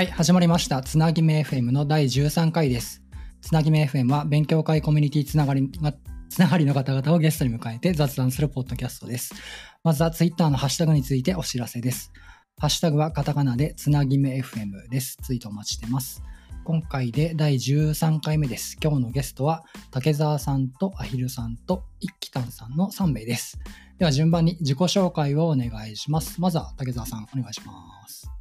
[0.00, 0.80] はい、始まりました。
[0.80, 3.02] つなぎめ FM の第13回です。
[3.42, 5.92] つなぎめ FM は勉強会コミュニティつながりが、
[6.30, 9.34] つながりの方々をゲストに迎えて雑談するポッドキャストです。
[9.84, 12.12] まずはツイッターのハッシュタグについてお知らせです。
[12.58, 15.18] ハッシュタグはカタカナでつなぎめ FM です。
[15.22, 16.22] ツイートお待ちしてます。
[16.64, 18.78] 今回で第13回目です。
[18.82, 23.58] 今日のゲストは竹澤さんとアヒルさんと一輝たんさんの3名です。
[23.98, 26.40] では順番に自己紹介をお願いします。
[26.40, 27.72] まずは竹澤さんお願いしま
[28.08, 28.39] す。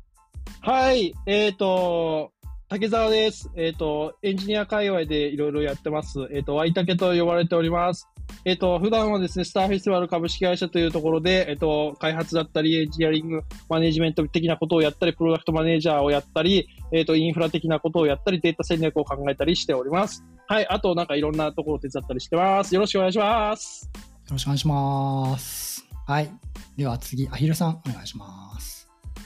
[0.61, 2.31] はい、えっ、と、
[2.67, 3.49] 竹澤です。
[3.55, 6.19] えっ、と、エンジニア界隈でいろいろやってます。
[6.31, 8.07] えっ、と、ワイタケと呼ばれております。
[8.45, 20.23] えっ、と、普段はですね、スターフェスティバル株式会社というところで、えっ、と、開発だったり、エンジニアリングマネジメント的なことをやったり、プロダクトマネージャーをやったり、えっ、と、インフラ的なことをやったり、データ戦略を考えたりしております。
[20.47, 22.75] はい、あと、なんかいろんなところを手伝ったりしてます。
[22.75, 23.89] よろしくお願いします。
[23.95, 25.85] よろしくお願いします。
[26.05, 26.29] はい。
[26.77, 28.78] では次、アヒルさんお願いします。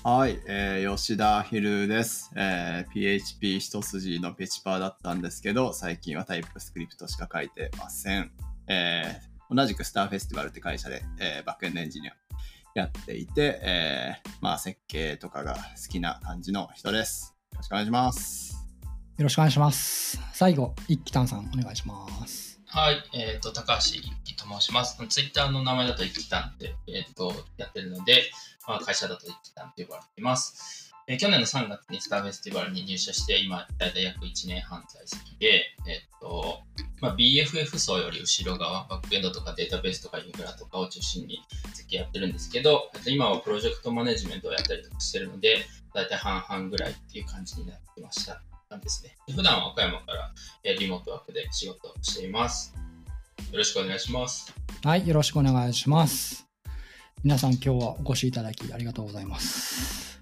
[0.06, 8.30] はい、えー吉田ひるです、えー PHP 一筋のペチパーだったんですけど、最近はタイプスクリプトしか書いてません。
[8.68, 12.14] えー同じくスターフェスティバルって会社で、えーバックエンドエンジニア
[12.76, 15.60] やっていて、えーまあ設計とかが好
[15.90, 17.34] きな感じの人です。
[17.54, 18.54] よろしくお願いします。
[19.18, 20.20] よろしくお願いします。
[20.34, 22.60] 最後、一輝たんさんお願いします。
[22.66, 24.98] はい、えっ、と、高橋一輝と申します。
[25.08, 28.24] ツイッターの名前だと一輝たんって、えっ、と、やってるので、
[28.68, 30.92] まあ、会社だと一輝たんって呼ばれています。
[31.08, 36.62] えー去年の3月にスターフェスティバルに入社して、今、だいたい約1年半在籍で、えっ、と、
[37.02, 41.42] まあ、BFF 層より後ろ側、バックエンドとかデータベースとかインフラとかを中心に
[41.74, 48.42] 設計やってるんですけど、今はプロジェクトマネジメントをやったりとかしてるので、だいたい半々ぐらいっていう感じになってました。
[48.70, 49.18] なんですね。
[49.36, 50.32] 普段は岡山から
[50.64, 52.74] えーリモートワークで仕事をしています。
[53.52, 54.54] よろしくお願いします。
[54.84, 56.53] はい、よろしくお願いします。
[57.24, 60.22] 皆さん今日はお越しいただきありがとうございます。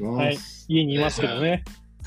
[0.00, 1.64] はい、家にいますけどね。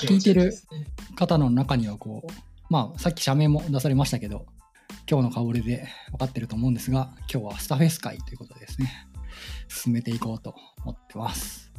[0.00, 0.54] 聞いてる
[1.16, 2.30] 方の中にはこう、
[2.70, 4.46] まあさっき社名も出されましたけど、
[5.06, 9.06] 今日の顔ぶれで分かってると思うんですが、今日はスタフェス会ということでですね、
[9.68, 11.70] 進めていこうと思ってます。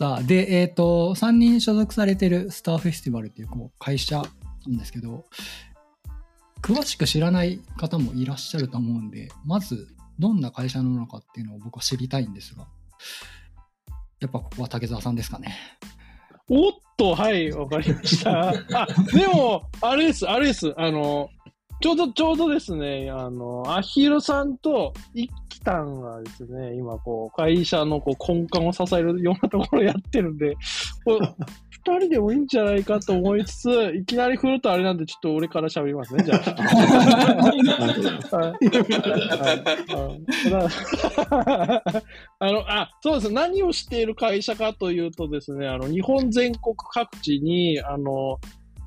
[0.00, 4.22] さあ、で、えっ、と、3人所属されてるスターフェスティバルっていうこう会社
[4.66, 5.26] なんですけど、
[6.62, 12.66] 詳しく知らない方もいらっしゃると思うんで、まず、どんな会社なのかっていうのを僕は知りたいんですが、
[14.20, 15.54] やっぱここは竹澤さんですかね。
[16.48, 18.48] おっと、はい、わかりました。
[18.48, 18.54] あ、
[19.12, 20.72] でも、あれです、あれです。
[20.78, 21.28] あの、
[21.80, 30.56] ちょうど、ちょうどですね、あの、アヒルさんと一輝たんがですね、今、こう、会社のこう根幹を支えるようなところをやってるんで、
[31.04, 31.18] こう
[31.70, 36.40] 二人でもいいんじゃないかと思いつつ、いきなり振るとあれなんで、ちょっと俺から喋りますね、じゃあ。
[42.40, 43.32] あの、あ、そうです。
[43.32, 48.38] 何をしている会社かというとですね、あの、日本全国各地に、あの、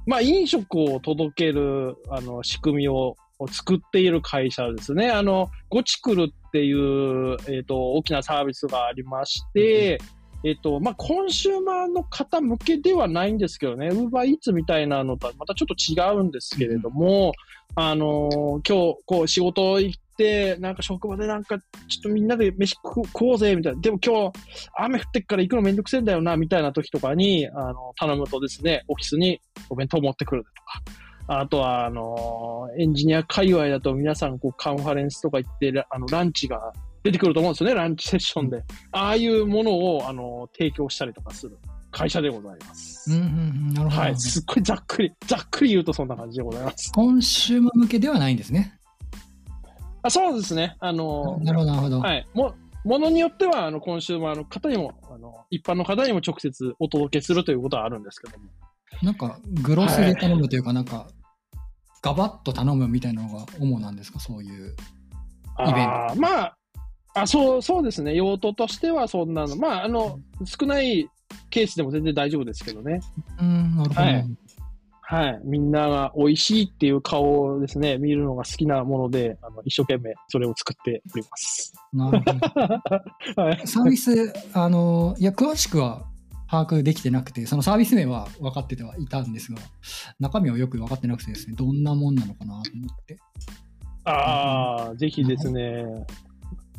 [0.06, 5.10] まあ、飲食を届ける、あの、仕組みを、を作っている会社ですね。
[5.10, 10.00] あの、ゴチクルっていう、えっ、と、大きなサービスがありまして、
[10.44, 17.34] えっ、と、まあ、コンシューマーの方向けではないんですけどね、ウーバーイーツみたいなのとはまたちょっと違うんですけれども、
[17.76, 19.98] あのー今日、こう、仕事行
[20.60, 21.66] なんか職場でなんか、ちょ
[22.00, 23.82] っとみんなで飯食食おうぜ、みたいな。
[23.82, 24.40] でも今日、
[24.78, 30.82] 雨降ってっから行くのめんどくせえんだよな、みたいな時とかに、あの、頼むとですね、オフィスにお弁当持ってくるとか。
[31.28, 36.74] あとは、あのーエンジニア界隈だと皆さん、こう、カンファレンスとか行って、ラあの、ランチが
[37.04, 38.64] 出てくると思うんですよね、ランチセッションで。
[38.92, 41.58] ああいうものを、あの提供したりとかする
[41.92, 43.12] 会社でございます。
[43.12, 43.28] うんうんう
[43.72, 44.02] ん、なるほど。
[44.02, 44.20] はい。
[44.20, 46.92] すっごいざっくり、ざっくり言うとそんな感じでございます。
[46.92, 48.78] コンシューマー向けではないんですね。
[50.04, 50.76] あそうですね。
[50.80, 52.00] あのなるほど、なるほど。
[52.00, 52.28] はい。
[52.34, 52.54] も、
[52.84, 58.46] ものによっては、あの、コンシューマーの方にも、あの、一般の方にも直接お届けするということはあるんですけども。
[59.02, 61.08] なんか、グロスで頼むというか、なんか、
[62.02, 64.76] ガバッと頼むみたいなのが主なんですか、そういう。
[65.60, 66.58] イベントあーまあ、
[67.16, 68.14] あ、そう、そうですね。
[68.14, 69.56] 用途としてはそんなの。
[69.56, 71.10] まあ、あの、少ない
[71.50, 73.00] ケースでも全然大丈夫ですけどね。
[73.40, 74.02] うん、なるほど。
[74.02, 74.26] はい
[75.14, 75.42] はい。
[75.44, 81.72] みんなが美味しいっていう顔をですね、見るのが好きなもので、あの一生懸命それを作っております。
[81.94, 82.26] なるほ
[83.36, 83.44] ど。
[83.44, 83.68] はい。
[83.68, 86.08] サービス、あの、いや、詳しくは
[86.50, 89.60] 把握できてなくて、そのサービス名は分かっててはいたんですが、
[90.20, 93.18] 中身はよく分かってなくてですね、どんなもんなのかなと思って。
[94.06, 95.86] ああ、ぜひですね、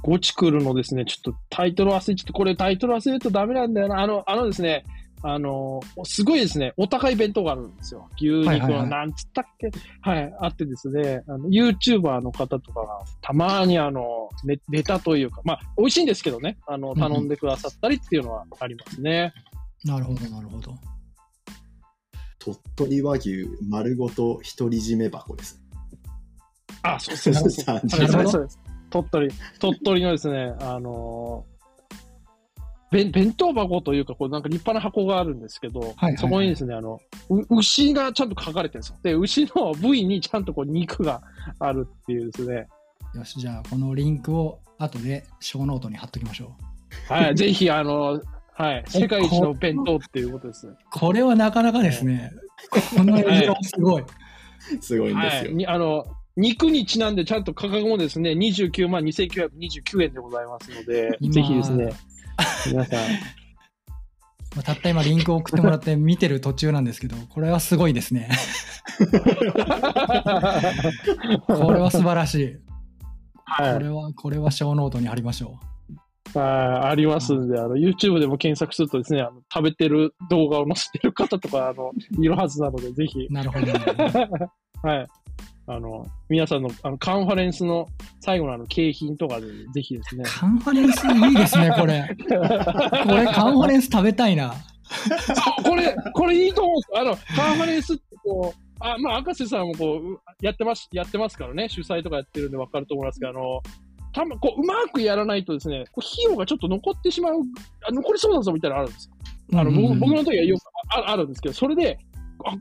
[0.02, 4.00] ゴチクルのですね、ちょっとタイトル忘れちゃって、これタイトル忘れるとダメなんだよな。
[4.02, 4.84] あの、あのですね、
[5.26, 8.10] あの、すごいですね、お高い弁当があるんですよ。
[8.16, 9.70] 牛肉はなんつったっけ、
[10.02, 19.32] はい、あってですね、あの、YouTuber の方とかが、たまにあの、ネネタというか、まあ、美味しいんですけどね、あの、うん頼んでくださったりっていうのはありますね。
[19.82, 20.74] なるほど、なるほど。
[22.38, 25.58] 鳥取和牛丸ごと独り占め箱です。
[26.82, 27.76] あ、そうそうそうそう。
[27.76, 28.58] 30そうですなるほどそうです。
[28.90, 31.53] 鳥取、鳥取のですね、あのー
[32.90, 38.98] 弁弁当箱というか、こうなんか立派な箱があるんですけど、はいはいそこにですね、あの、う牛がちゃんと書かれてるんですよ。
[39.02, 41.22] で、牛の部位にちゃんとこう肉が
[41.58, 42.68] あるっていうですね。
[43.14, 46.56] よし、じゃあ、このリンクを後でショーノートに貼っときましょ
[47.10, 47.12] う。
[47.12, 48.20] はい、ぜひ、あの、
[48.54, 50.72] はい、 世界一の弁当っていうことです。
[50.92, 52.32] これはなかなかですね。
[52.96, 54.04] この映像すごい。
[54.80, 55.52] すごいんではい、すよ。
[55.52, 56.04] にあの、
[56.36, 61.92] 肉にちなんでちゃんと価格もですね、29万2929円でございますので、今ぜひですね、
[62.66, 63.00] 皆さん、
[64.56, 68.30] まあたった今リンクを送ってもらって 見てる途中なんですけど、これはすごいですね。
[71.46, 72.56] これは素晴らしい。
[73.46, 75.60] はいこれは、これはショーノートに貼りましょ
[76.34, 84.88] はい、ありますんで、あの、YouTube でも検索するとですね、あの食べてる動画を載せてる方とか、あの、いるはずなので、ぜひう。、なるほど、なるほど。
[84.88, 85.06] はい。
[85.66, 87.88] あの、皆さんのあのカンファレンスの
[88.20, 90.24] 最後のあの景品とかで、ぜひですね。
[90.26, 92.16] カンファレンスいいですね、これ。
[92.18, 94.54] これカンファレンス食べたいな。
[95.64, 97.00] これ、これいいと思うんですよ。
[97.00, 103.62] あの、カンファレンスってこう、あ、まあ、赤瀬さんもこう、うやってます、やってますからね、主催とかやってるんで分かると思いますけど、あの、
[104.12, 107.40] たま、こう、うまくやらないとですね、こう費用がちょっと残ってしまう、
[107.88, 109.14] あ残りそうだぞみたいなのあるんですよ。
[109.58, 111.98] あの、うんうん僕の時はよくああるんですけど、それで、
[112.44, 112.54] あ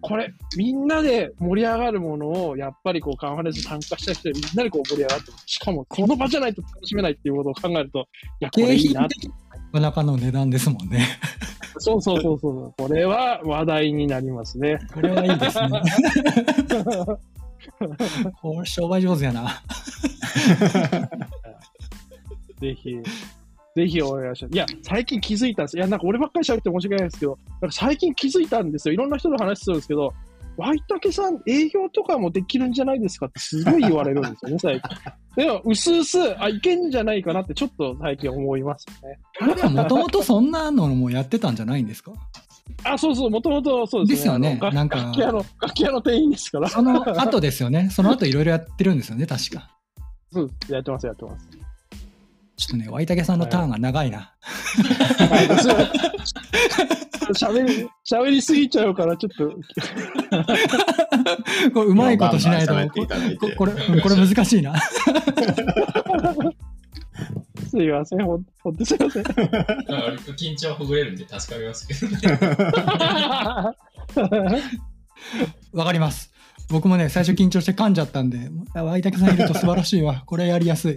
[0.00, 8.00] これ、みんなで盛り上がるものを、やっぱりこう、カンファレンス参加した人でみんなでこう盛り上がって、しかもこの場じゃないと楽しめないっていうことを考えると、
[8.40, 9.32] いや、これ景いいな品的な
[9.72, 11.06] かなかの値段ですもんね。
[11.78, 12.74] そうそうそうそう。
[12.76, 14.78] これは話題になりますね。
[14.92, 15.68] これはいいですね。
[18.42, 19.62] これ商売上手やな。
[22.60, 22.96] ぜひ、
[23.80, 24.54] ぜひお願いします。
[24.54, 25.76] いや、最近気づいたんです。
[25.76, 28.94] いや、なんか俺ばっかり喋って申し訳ないですけど、なんか最近気づいたんですよ。
[28.94, 30.12] いろんな人と話するんですけど、
[30.56, 35.44] ワイタケさん、営業とかもできるんじゃないですかってすごい言われるんですよね、 最近。
[35.44, 39.08] でも、うすうす、あ、いけんじゃないかなってちょっと最近思いますよ
[39.48, 39.54] ね。
[39.56, 42.12] でもともとそんなのもやってたんじゃないんですか？
[42.84, 44.16] あ、そうそう、もともとそうですね。
[44.16, 46.68] ですよねなんか楽器屋の、楽器屋の店員ですから。
[46.68, 47.88] その後ですよね。
[47.90, 49.70] その後いろいろやってるんですよね、確か。
[50.32, 51.48] そうやってます、やってます。
[52.60, 54.34] ちょっとね、ワイタケさんのターンが長いな。
[57.32, 59.48] 喋り、喋りすぎちゃうから、ちょっと、
[61.72, 62.80] これうまいことしないとこ
[63.56, 64.78] これ、うんこれ難しいな。
[67.70, 69.22] すいません、ほんほんとすいません。
[69.22, 72.18] 緊張ほぐれるんで助かりますけどね。
[75.72, 76.30] わかります。
[76.68, 80.24] 僕もね、最初緊張して噛んじゃったんで、あワイタケさんいると素晴らしいわ。
[80.26, 80.96] これやりやすい。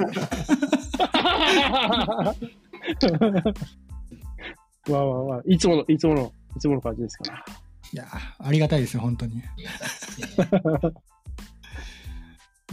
[4.89, 7.45] まあまあまあ、いつもの、いつもの、いつもの感じですから。
[7.93, 8.07] いや、
[8.39, 9.41] ありがたいですよ、本当に。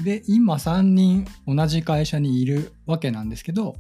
[0.03, 3.77] で、今3人同じ会社にいるわけなんですけど、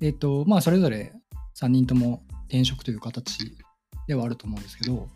[0.00, 1.12] えっ、と、まあ、それぞれ
[1.56, 3.56] 3人とも転職という形
[4.06, 5.08] ではあると思うんですけど、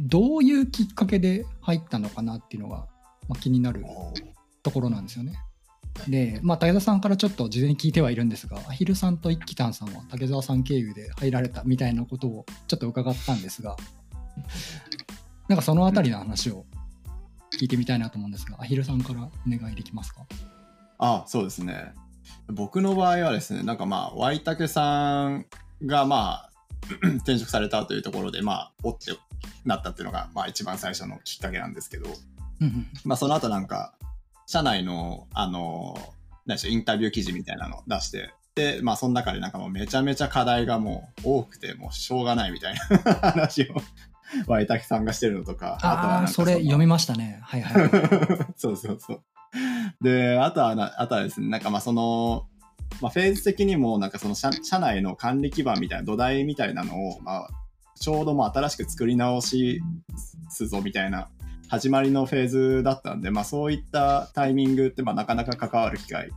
[0.00, 2.86] どういうきっかけで入ったのかなっていうのが、
[3.28, 3.84] まあ、気になる
[4.62, 5.34] ところなんですよね。
[6.08, 13.76] で、まあ、武田さんからちょっと事前に聞いてはいるんですが、アヒルさんと一輝たんさんは竹澤さん経由で入られたみたいなことをちょっと伺ったんですが、
[15.48, 16.66] なんかそのあたりの話を
[17.58, 20.26] 聞いてみたいなと思うんですが、アヒルさんからお願いできますか？
[20.98, 21.92] あそうですね。
[22.48, 25.46] 僕の場合はですね、なんかまあ、ワイタケさん
[25.84, 26.50] がまあ、
[27.22, 29.12] 転職されたというところで、まあ、おって
[29.64, 32.08] なったっていうのが、まあ一番最初のきっかけなんですけど、
[33.04, 33.94] まあその後なんか、
[34.46, 35.96] 社内の、あの、
[36.46, 43.74] 何でしょう、インタビュー記事みたいなのを出して、で、まあその中でなんかもうめちゃめちゃ課題がもう多くて、もうしょうがないみたいな 話を、
[44.46, 47.40] ワイタケさんがしてるのとか、ああ、それの読みましたね。
[47.42, 47.90] はいはい。
[48.56, 49.22] そうそうそう。
[50.00, 52.46] で、あとはな、あとはですね、なんかまあその、
[53.00, 57.48] まあフェーズ的にもなんかその社社内の管理基盤みたいな土台みたいなのを、まあ、
[57.98, 59.80] ちょうどもう新しく作り直し
[60.48, 61.28] すぞみたいな
[61.68, 66.30] 始まりのフェーズだったんで、まあそういったタイミングってまあなかなか関わる機会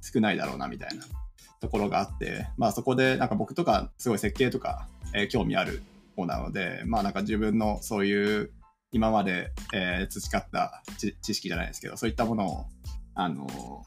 [0.00, 1.04] 少ないだろうなみたいな
[1.60, 5.82] ところがあって、まあそこでなんか僕とかすごい設計とか、えー興味ある
[6.16, 8.50] 方なので、まあなんか自分のそういう
[8.92, 10.82] 今まで、えー培った
[11.22, 12.64] 知識じゃないですけど、そういったものを、
[13.14, 13.84] あの、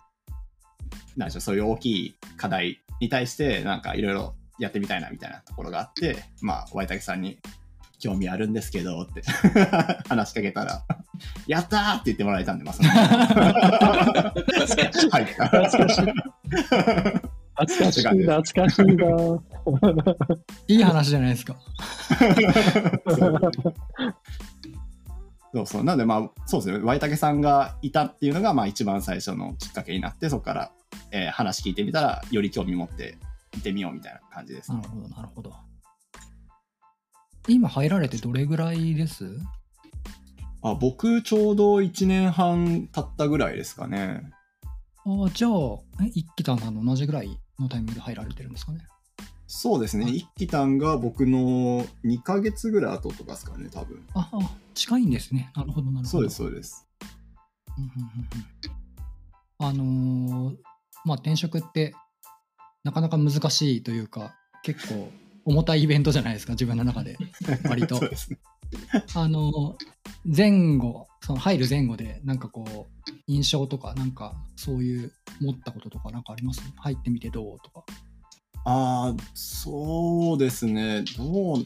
[1.18, 7.38] なんでしょう、そういう大きい課題に対して、なんかいろいろやってみたいなみたいなところがあって、まあ、ワイタケさんに
[8.06, 9.24] 興味あるんですけどって
[10.08, 10.84] 話しかけたら、
[11.48, 13.08] やったーって言ってもらえたんで、まあ、その入
[15.24, 15.48] った。
[15.48, 16.02] 懐かしい。
[17.56, 19.08] 懐かしい、懐かしいな。
[20.68, 21.56] いい話じゃないですか。
[25.52, 25.84] そうそう。
[25.84, 26.86] なんで、まあ、そうですね。
[26.86, 30.72] ワイタケさんがいたっていうのが、まあ、一番最初のきっかけになって、そこから、
[31.12, 33.18] えー話聞いてみたら、より興味持って
[33.56, 34.78] 見てみようみたいな感じですね。
[34.78, 35.65] なるほど、なるほど。
[37.48, 39.38] 今入られてどれぐらいです？
[40.64, 44.32] あ僕、ちょうど1年半経ったぐらいですかね。
[45.06, 45.52] あじゃあ、
[46.04, 48.80] え一気さんの同じぐらいのタイミングで入られてるんですかね？
[49.48, 50.10] そうですね。
[50.10, 54.04] 一期たんが僕の2ヶ月ぐらい後とかですかね、多分。
[54.16, 54.40] あ、あ
[54.74, 55.52] 近いんですね。
[55.56, 56.10] なるほど、なるほど。
[56.10, 56.88] そうです、そうです。
[57.78, 58.66] うんうんうんうん
[59.58, 60.56] あのー
[61.06, 61.94] まあ転職って
[62.84, 65.10] なかなか難しいというか結構
[65.46, 67.18] 重たいイベントじゃないですか自分の中で
[67.70, 68.00] 割と。
[69.16, 69.86] あのー
[70.28, 72.66] 前後その入る前後でなんかこ
[73.08, 76.62] う印象とかなんかそういう思ったこととかなんかあります？
[76.78, 77.84] 入ってみてどうとか
[78.68, 81.04] ああ、そうですね。
[81.16, 81.58] どう、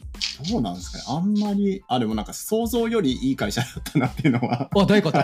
[0.50, 1.04] どうなんですかね。
[1.08, 4.68] あんまり、あ、でもなんか想像よりいい会社だったなっていうのは。
[4.76, 5.16] あどういうこと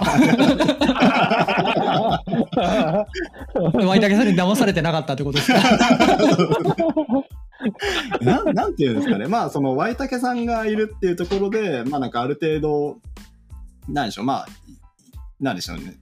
[3.87, 5.61] ワイタケさんに騙されてなかったってことですか？
[8.21, 9.27] なんなんていうんですかね。
[9.27, 12.99] まあ、その、ワイタケさんがいるっていうところで、まあなんかある程度、
[13.89, 14.49] なんでしょう、まあ、
[15.41, 15.97] なんでしょうね。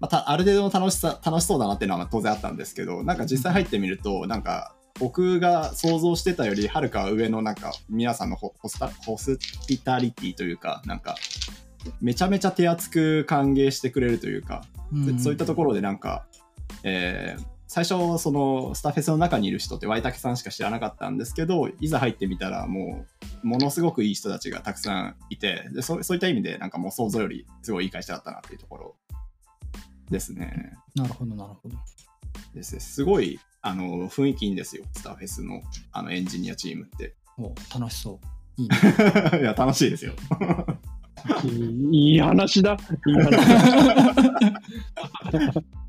[0.00, 11.16] まあ、たある程度の楽しさ、楽しそうだなっていうのは当然あったんですけど、なんか実際入ってみると、なんか、僕が想像してたよりはるか上のなんか皆さんのホホスタホスピタリティというかなんか
[12.00, 14.62] めちゃめちゃ手厚く歓迎してくれるというか、
[14.92, 16.26] でそういったところでなんか、
[16.84, 23.06] えー最初そのスタフェスの中にいる人ってワイタケさんしか知らなかったんですけどいざ入ってみたらも
[23.42, 28.96] うものすごくいい人たちがたくさんいてでそそういった意味でなんかもう想像よりすごいいい会社だったなっていうところ
[30.10, 30.74] ですね。
[30.94, 31.76] なるほどなるほど
[32.54, 35.62] ですすごいあの雰囲気いいんですよスタフェスの
[35.92, 37.14] あのエンジニアチームって。
[37.38, 38.20] お楽しそ
[38.58, 38.76] ういいね
[39.40, 40.12] いや楽しいですよ。
[41.90, 42.76] いい話だ。
[43.06, 43.32] いい話。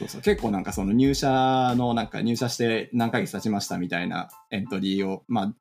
[0.00, 5.54] そうそう結構なんかその入社のなんか入社して何ヶ月経ちましたみたいなエントリーをまあ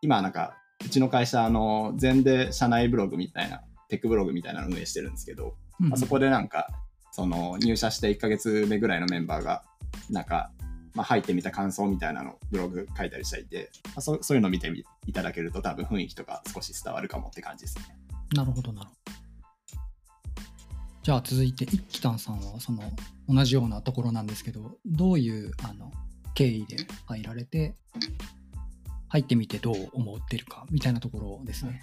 [0.00, 0.54] 今なんか
[0.84, 6.68] うちの会社あの全で社内ブログみたいなテックブログみたいなのを運営してるんですけど、まあ、そこでなんか
[7.10, 9.64] その入社して1ヶ月目ぐらいのメンバーが
[10.08, 10.52] なんか、
[10.94, 17.84] まあ、入ってみた感想みたいなのをブログ書いたりしていて、まあ、そそういうのを見てみいただけると多分雰囲気とか少し伝わるかもって感じですね。
[18.36, 19.19] なるほどなるほど。
[21.02, 22.82] じゃあ続いて一輝たんさんはその
[23.28, 25.90] 同じようなところなんですけどどういうあの
[26.34, 26.76] 経緯で
[27.06, 27.74] 入られて
[29.08, 31.82] 入ってみてどう思ってるかみたいなところですね。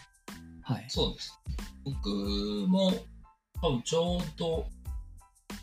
[0.61, 0.85] はい。
[0.87, 1.39] そうです。
[1.83, 2.09] 僕
[2.67, 2.93] も
[3.61, 4.65] 多分ちょうど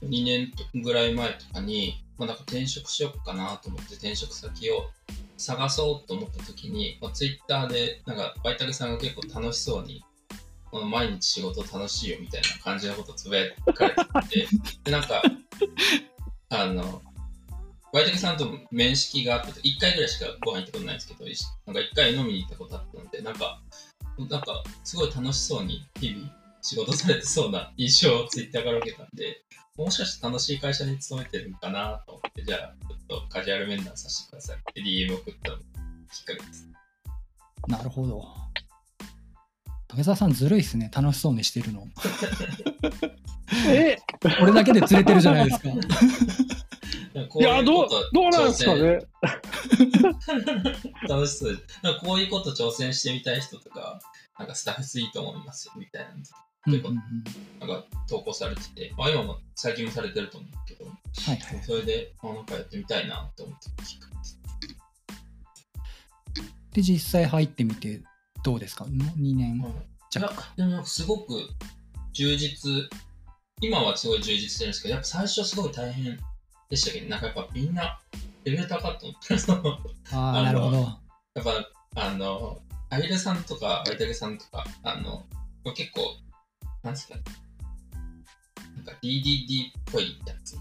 [0.02, 4.90] 2年ぐらい前とかに、まあ、なんか転職しようかなと思って転職先を
[5.36, 10.04] 探そうと思った時に、まあ、ツイッターでなんかバイタケさんが結構楽しそうに
[10.74, 14.48] この毎日仕事楽しいよみたいな感じのことつぶやかれてて
[14.82, 15.22] でなんか
[16.48, 17.00] あの
[17.92, 23.62] バイタケさんと面識があって1回ぐらいしかご飯行ったことないんですけどなんか1回飲みに行ったことあったのでなんか
[24.18, 26.28] なんかすごい楽しそうに日々
[26.60, 29.44] 仕事されてそうな印象をツイッターから受けたんで、
[29.76, 35.62] もしかして楽しい会社に勤めてるのかなと思って、じゃあちょっとカジュアル面談させてくださいって DM 送ったのが
[36.10, 36.66] きっかけです。
[37.68, 38.24] なるほど。
[39.94, 41.86] 竹澤さんずるいっすね楽しそうにしてるの。
[43.68, 43.96] え？
[44.20, 45.68] これだけで釣れてるじゃないですか。
[47.28, 48.98] こいや、どう、どうなんですかね？
[51.08, 51.80] 楽しそうです。
[51.84, 54.00] なんかこういうこと挑戦してみたい人とか、
[54.36, 56.16] なんかスタッフスいいと思いますよみたいなの
[56.66, 56.98] うんうんうん
[57.60, 60.96] なんか投稿されてて、まあ今も最近もされてると思うけど、はい
[61.28, 61.38] はい。
[61.62, 64.40] それで、まあ、なんかやってみたいなと思ってきっかけです。
[66.72, 68.02] で実際入ってみて
[68.44, 69.68] どうですか ?2 年いや
[70.10, 70.44] 弱。
[70.56, 71.48] でもすごく
[72.12, 72.70] 充実、
[73.60, 76.18] 今はすごい充実してるんですけど、やっぱ最初すごい大変
[76.68, 77.98] でしたけど、なんかやっぱみんな
[78.44, 79.78] レベル高かった思って、そ の
[80.12, 80.76] ああなるほど。
[81.34, 82.60] やっぱあの、
[82.90, 85.26] アイルさんとか、ワイタケさんとか、あの、
[85.74, 86.16] 結構、
[86.82, 87.22] なんですかね、
[88.76, 90.56] なんか DDD っぽいやつ、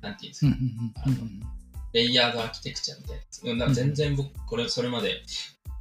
[0.00, 0.52] なんていうんですうん
[0.94, 1.42] か、うんうんうん
[1.92, 3.76] レイヤードアーキテクチャみたいなやつ。
[3.76, 5.22] 全然僕、これ、それまで、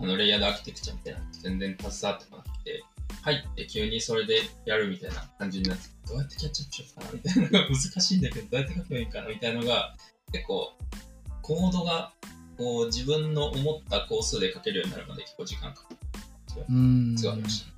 [0.03, 2.83] あの、レイヤードアーキテクチャみたいなの全然携わってこなくて、
[3.21, 9.95] 入って急にそれでやるみたいな感じになって、どうやってキャッチアップしようかなみたいなのが難しいんだけど、どうやって書けばいいかなみたいなのが、
[10.33, 10.73] 結構、
[11.41, 12.11] コードが
[12.57, 15.89] こう自分の思った工数で書けるようになるまで結構時間かか
[16.69, 17.15] うーん。
[17.15, 17.21] る。
[17.21, 17.73] 違いましたね。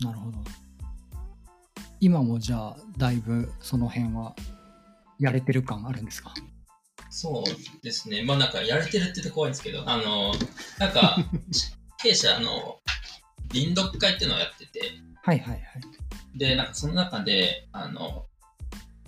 [0.00, 0.38] なるほど。
[2.00, 4.34] 今もじゃあ、だいぶその辺は
[5.18, 6.34] やれてる感あるんですか？
[7.14, 8.24] そうですね。
[8.24, 10.34] まあなんかやれてるって言うと怖いんですけど、あの、
[10.80, 11.16] なんか、
[12.02, 12.80] 弊社、あの、
[13.52, 14.80] 臨読会っていうのをやってて、
[15.22, 15.62] はいはいはい。
[16.36, 18.26] で、なんかその中で、あの、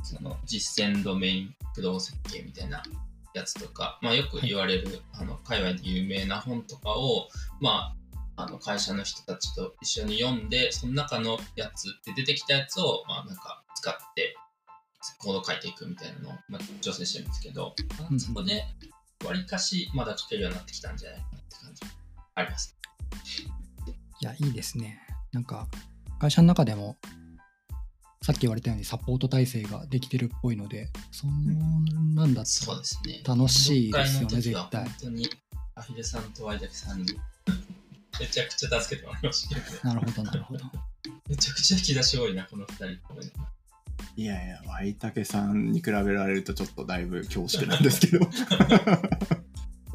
[0.04, 2.80] その実践ドメイン駆動設計みたいな
[3.34, 7.26] やつとか、まあよく言われる、あの、海外で有名な本とかを、
[7.60, 7.92] ま
[8.36, 14.36] あ、あの会社の人たちと一緒に読んで、その中のやつで出てきたやつを、まあなんか使って、
[15.18, 18.64] コード書いていくみたいなのを、まあ、調整してるんですけど、まあうんそこで、
[19.24, 21.82] わりかしまだ書けるようになってきたんじゃないかなって感じ
[22.34, 22.76] あります。
[24.20, 25.00] いや、いいですね。
[25.32, 25.68] なんか、
[26.18, 26.96] 会社の中でも、
[28.22, 33.22] さっき言われたようにサポート体制ができてるっぽいので、そんなんだったらそうですね。
[33.26, 34.92] 楽しいですよね、読絶対本。
[35.00, 35.28] 当に
[35.76, 37.20] アヒルさんとワイダキさんに
[38.18, 39.48] めちゃくちゃ助けてもらいまし
[39.80, 40.64] たなるほど、なるほど。
[41.28, 43.22] めちゃくちゃ引き出し多いな、この二人と思
[44.16, 48.26] いやいや、ワイタケさんに比べられるとちょっとだいぶ恐縮なんですけど。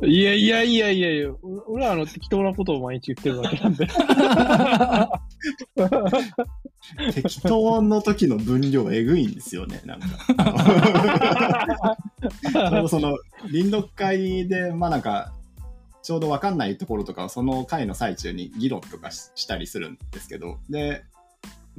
[0.04, 3.88] いやいやいやいやいや、う俺はあの適当なことを毎日言ってるだけなんで。
[7.14, 11.98] 適当の時の分量えぐいんですよね、なんか。
[12.52, 13.18] そのその
[13.52, 15.34] 臨読会で、まあなんか、
[16.04, 21.04] ちょうど分かんないところとかをその会の最中に議論とかししたりするんですけど、で、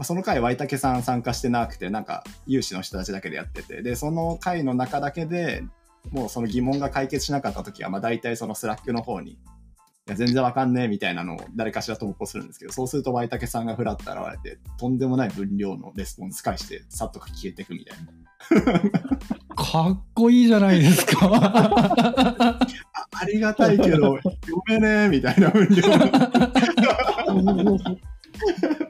[0.02, 5.62] まあ、その会、 ytakeさん参加してなくて、なんか、有志の人たちだけでやってて、で、その会の中だけで
[6.11, 9.37] もうその疑問が解決しなかった時は、まあ大体その Slackの方に、い
[10.09, 18.06] や、全然わかんねえみたいなのを誰かしら投稿するんですけど、そうすると ytakeさんがフラッと現れて、とんでもない分量のレスポンス返して、さっと消えていくみたいな。
[19.54, 21.18] かっこいいじゃないですか。
[21.32, 22.59] あ
[23.14, 24.35] ありがたいけど、読
[24.66, 25.83] めねえみたいな分量
[27.37, 27.79] の。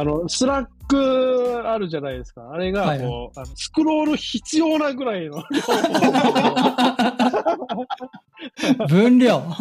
[0.00, 2.50] あの、 Slackあるじゃないですか。
[2.50, 5.42] あれがはいこう、あのスクロール必要なぐらいの
[8.78, 9.42] 量分量。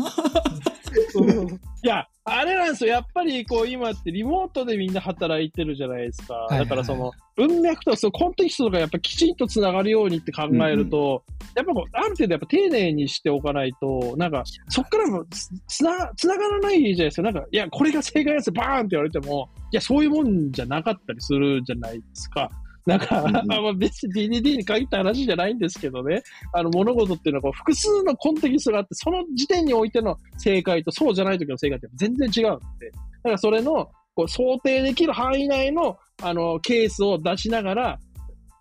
[1.83, 2.91] いや、あれなんですよ。
[2.91, 6.47] やっぱりこう今ってリモートでみんな働いてるじゃないですか。
[6.51, 11.23] いはいだからその文脈とそのコンテキストがやっぱきちんとつながるようにって考えると、
[11.55, 17.21] やっぱこうある程度やっぱ丁寧にしておかないと、なんかそっからもつつなつながらないじゃないですか。
[17.23, 22.49] なんか、いや、これが正解ですバーンって言われても、いや、そういうもんじゃなかったりするじゃないですか。
[22.85, 37.99] なんか、うんうん まあ別に DDD に限った話じゃないんですけどね、あの物事っていうのはこう複数のコンテキストがあって、その時点においての正解とそうじゃない時の正解って全然違うんで、だからそれのこう想定できる範囲内のあのケースを出しながら、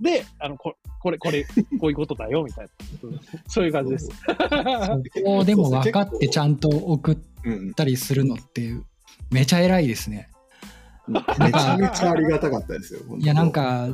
[0.00, 1.44] で、あのここれ、これ、
[1.78, 3.08] こういうことだよ、みたいな。
[3.08, 4.06] う んそういう感じです。
[4.06, 8.74] そこでも分かってちゃんと送っうん、たりするのって、
[9.30, 10.28] めちゃ偉いですね。
[11.38, 13.00] めちゃめちゃありがたかったですよ。
[13.18, 13.88] いや、なん、か、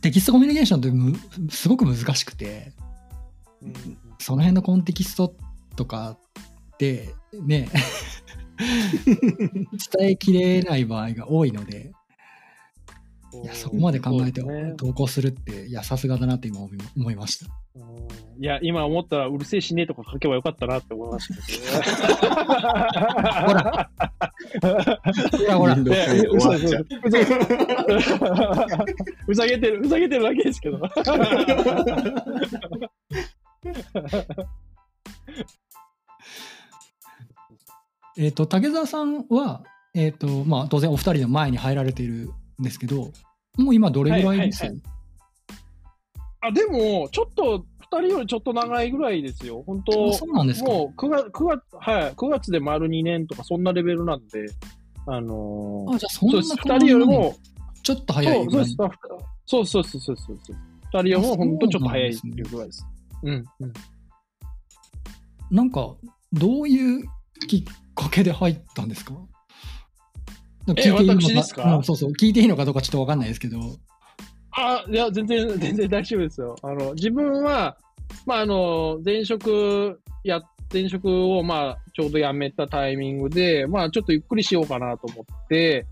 [0.00, 2.72] テキストコミュニケーションってむすごく難しくて、
[4.18, 5.34] その辺のコンテキスト
[5.76, 6.16] とか
[6.72, 7.68] って、ね、
[8.60, 11.92] 伝えきれない場合が多いので、
[13.32, 14.42] いや、そこまで考えて
[14.76, 16.60] 投稿するって、いや、さすがだなって今
[16.96, 17.46] 思いました。
[17.76, 21.84] うんいや、今思ったら、うるせえしねえとか書けばよかったなって思いましたけどね。
[23.46, 23.90] ほら。
[25.58, 25.74] ほら
[29.26, 30.80] ふざけてる、ふざけてるだけですけど。
[38.16, 39.64] えっ、と、竹澤さんは、
[39.94, 42.30] えっ、と、まあ、当然お二人の前に入られているん
[42.62, 43.12] ですけど、
[43.58, 44.82] もう今どれぐらいです、はいはい
[46.42, 49.62] あ、でも、ちょっと、二人よりちょっと長いぐらいですよ。
[49.66, 50.70] 本当あそうなんですか？
[50.70, 54.46] もう9月、9月、はい、9月で丸2年とか、そんなレベルなんで、
[55.06, 56.68] あのーあ、じゃあそんなそうです。
[56.68, 57.36] 二人よりも、
[57.82, 58.66] ちょっと早いぐらい？
[58.68, 58.90] そう。
[59.44, 60.56] そうそうそうそうそうそう。
[60.94, 62.86] 二人よりも本当ちょっと早いっていうぐらいです。
[63.22, 63.72] うん、うん。
[65.50, 65.94] なんか、
[66.32, 67.04] どういう
[67.48, 69.12] きっかけで入ったんですか？
[70.74, 71.76] 聞いていいの私ですか？
[71.76, 73.58] うんそうそう、聞いていいのかどうかちょっとわかんないですけど。
[74.52, 76.56] あ、いや、全然、 全然大丈夫ですよ。
[76.62, 77.76] あの、自分は、
[78.26, 85.86] まあ、あの、前職や、前職を、まあ、ちょうど辞めたタイミングで、まあ、ちょっとゆっくりしようかなと思って、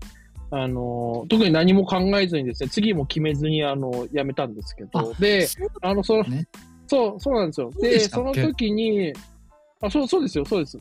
[0.51, 5.47] あの、特に何も考えずにですね、次も決めずに、あの、辞めたんですけど、で、
[5.81, 6.47] あの、その、ね
[6.87, 7.71] そう、そうなんですよ。
[7.79, 9.13] でその時に、
[9.81, 10.77] あ、そう、そうですよ、そうです。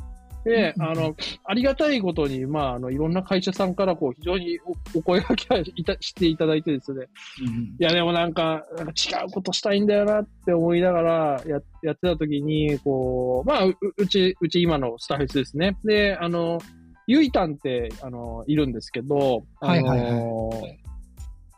[0.49, 4.59] で、うんあの、ありがたいことに、まあ、あの、いろんな会社さんから、こう、非常に
[4.95, 7.09] おお声掛けいたしていただいてですね、
[7.47, 15.77] うんいや、でもなんか、なんか違うことしたいんだよなって思いながらややってた時に、こう、まあ、ううち、うち今のスタッフですね。
[15.85, 16.59] で、あの、
[17.07, 20.79] ゆいたんって、あの、いるんですけど、あのはいはいはい。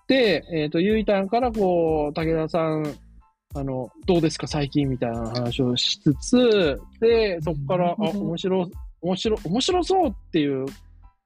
[0.07, 2.85] で、えっ、と、ゆいたんから、こう、武田さん、
[3.54, 8.70] あの、どうですか最近みたいな話をしつつ、で、そこから、あ、面白、
[9.02, 10.70] 面白、面白そうっていう、い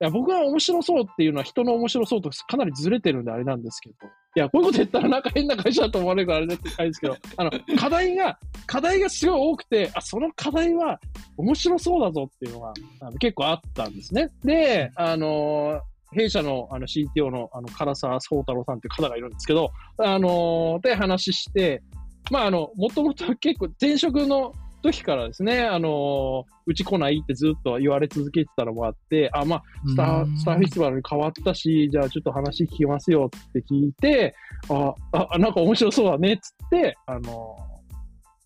[0.01, 3.95] や、僕が面白そうっていうのは人の面白そうとかなりずれてるんであれなんですけど、
[4.37, 10.99] いや、こういうこと言ったらなんか変な会社だと思われるからあれだってですけど、あの、課題が、課題がすごい多くて、あ、その課題は
[11.37, 14.31] 面白そうだぞっていうのがあの結構あったんですね。
[14.43, 15.81] で、あの
[16.13, 21.83] 弊社のあの CTO のあの唐沢宗太郎さんっていう方がいるんですけど、あので話して、
[22.31, 34.35] まあ、あの、もともと結構前職の時からですね、あのうち来ないってずっと言われ続けてたのもあって、あ、まあ、スター、スターフェスティバルに変わったし、じゃあちょっと話聞きますよって聞いて、
[34.69, 34.95] あ、
[35.31, 37.57] あ、なんか面白そうだねっつって、あの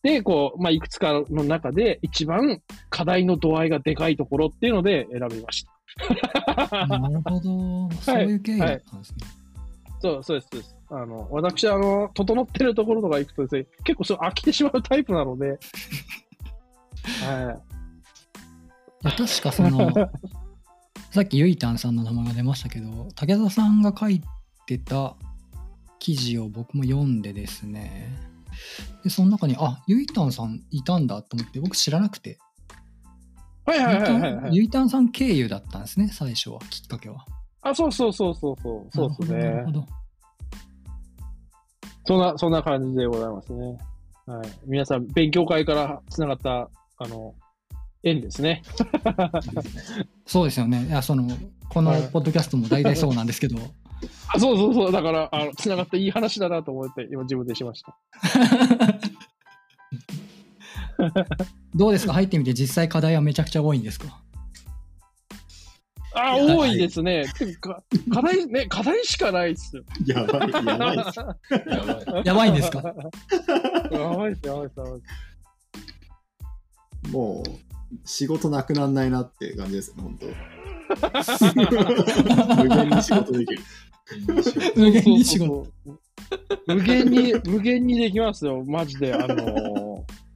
[0.03, 6.87] で、こう、まあ、いくつかの中で一番課題の度合いがでかいところっていうので選びました。
[6.87, 7.91] なるほど。
[8.01, 9.38] そういう経緯だったんですね。
[10.01, 10.77] そう、そうです、そうです。
[10.91, 15.59] あの、私、あの、整ってるところとか行くとですね、結構そう飽きてしまうタイプなので、
[17.25, 17.63] は
[19.05, 19.09] い。
[19.17, 19.93] 確かその、
[21.11, 24.23] さっきゆいたんさんの名前が出ましたけど、武田さんが書い
[24.67, 25.17] てた
[25.99, 28.17] 記事を僕も読んでですね、
[29.05, 32.39] で、その中に、あ、ゆいたんさんいたんだと思って、僕知らなくて、
[33.65, 34.57] はいはいはいはい、はい。
[34.57, 37.25] ゆいたんさん経由だったんですね、最初は、きっかけは。
[37.71, 38.87] あ、そうそうそうそうそう。
[38.93, 39.73] そうですねなるほ。
[39.73, 39.87] ど。
[42.07, 43.79] そんな、そんな感じでございますね。
[44.27, 44.49] はい。
[44.67, 47.35] 皆さん、勉強会からつながった、あの、
[48.03, 48.63] 縁ですね。
[50.27, 50.87] そうですよね。
[50.87, 51.29] いや、その、
[51.69, 53.57] このポッドキャストも大体そうなんですけど、
[54.33, 54.93] あ、そうそうそう。
[54.93, 57.97] だから、あの、つながっていい話だなと思って、今自分でしました。
[61.75, 62.13] どうですか？
[62.15, 64.21] 入ってみて実際課題はめちゃくちゃ多いんですか？
[66.21, 67.25] あ、多いですね。
[67.39, 69.83] てか課題、ね、課題しかないっすよ。
[70.07, 71.21] やばい、 やばいっす。
[72.25, 72.51] やばい。
[72.53, 72.83] んですか？
[73.91, 75.01] やばいっす、やばいっす、やばいっ
[77.05, 77.13] す。
[77.13, 77.51] もう、
[78.05, 80.27] 仕事なくなんないなって感じですね、本当。
[82.65, 83.63] 無限に仕事できる。
[84.77, 85.67] 無限に仕事。
[86.67, 89.15] 無限に、無限にできますよ、マジで。
[89.15, 90.28] あのーい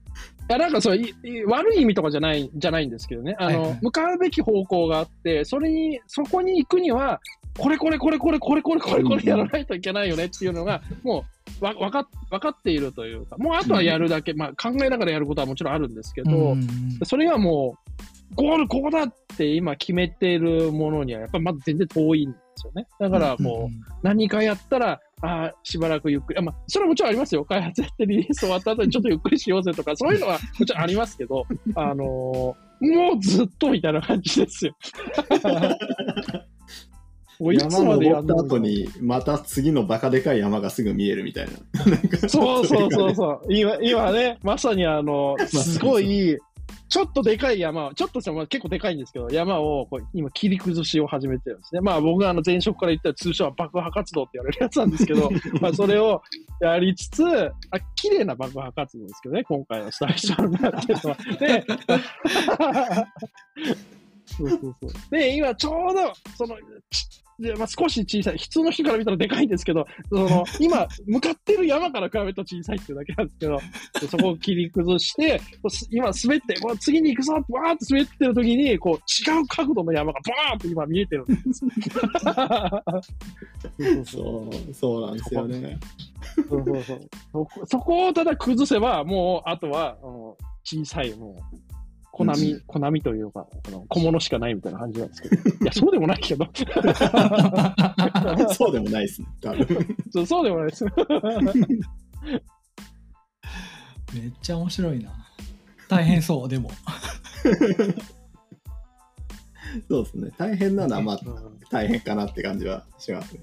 [0.48, 0.98] や、なんかそう、
[1.46, 3.36] 悪い意味とかじゃない、じゃないんですけどね。
[3.38, 7.20] あの、はいはい向かうべき方向があって、それに、そこに行くには、
[7.58, 11.24] これこれこれこれこれこれこれこれやらないといけないよねっていうのが、も
[11.60, 16.66] う、わ、わかっ、わかっているというか、もうあとはやるだけ、まあ考えながらやることはもちろんあるんですけど、うん
[17.04, 17.76] それはも
[18.32, 22.86] う、ゴールここだって今決めているものには、やっぱりまだ全然遠いんですよね。
[22.98, 27.44] だからもう、何かやったら、あーしばらくゆっくり、あまあ、それはもちろんありますよ。
[27.44, 34.74] 開発やってリリース終わった後にちょっとゆっくりしようぜとか、 そういうのはもちろんありますけど、あのーもうずっとみたいな感じですよ。
[37.38, 41.52] もういつ山までやった後に、また次のバカでかい山がすぐ見えるみたいな。
[42.28, 43.14] そうそうそうう。
[43.14, 43.40] そう。
[43.48, 46.38] 今、今ね、まさにあの、 すごい、
[46.88, 51.80] ちょっとでかい山を、ちょっとしたまあ結構でかいんですけど、山をこう今切り崩しを始めてるんですね。
[51.80, 55.30] まあ僕があの前職から言ったら通称は爆破活動って言われるやつなんですけど、
[55.60, 56.22] まあそれを
[56.60, 57.52] やりつつ、あ
[57.94, 61.16] 綺麗な爆破活動ですけどね、今回のスタイルシャルになってるのは。
[61.38, 61.64] で、
[64.26, 64.90] そうそうそう。
[65.10, 66.56] で、今ちょうど、その、
[66.90, 68.38] ちでまあ、少し小さい。
[68.38, 73.60] 普通の人から見たらでかいんですけど、その、 今、向かってる山から比べると小さいっていうだけなんですけど、
[74.08, 75.40] そこを切り崩して、
[75.90, 81.66] 今滑って、こう次に行くぞってわーって滑ってる時に、こう違う角度の山がバーンって今見えてるんです。
[84.04, 85.78] そうそうなんですよね。
[86.48, 89.96] そうそうそうそこをただ崩せば、もう、あとは、
[90.64, 91.72] 小さい、もう、
[92.12, 95.36] 小波、小波というか、あの小物しかないみたいな感じなんですけど。
[95.36, 96.46] いや、そうでもないけど。
[98.54, 99.96] そうでもないですね、多分。
[100.10, 100.84] そうそうでもないです。
[100.84, 100.90] め
[104.28, 105.10] っちゃ面白いな。
[105.88, 106.70] 大変そう、でも。
[109.88, 110.30] そうですね。
[110.36, 113.40] 大変なのは、まあ、うん大変かなって感じはしますね。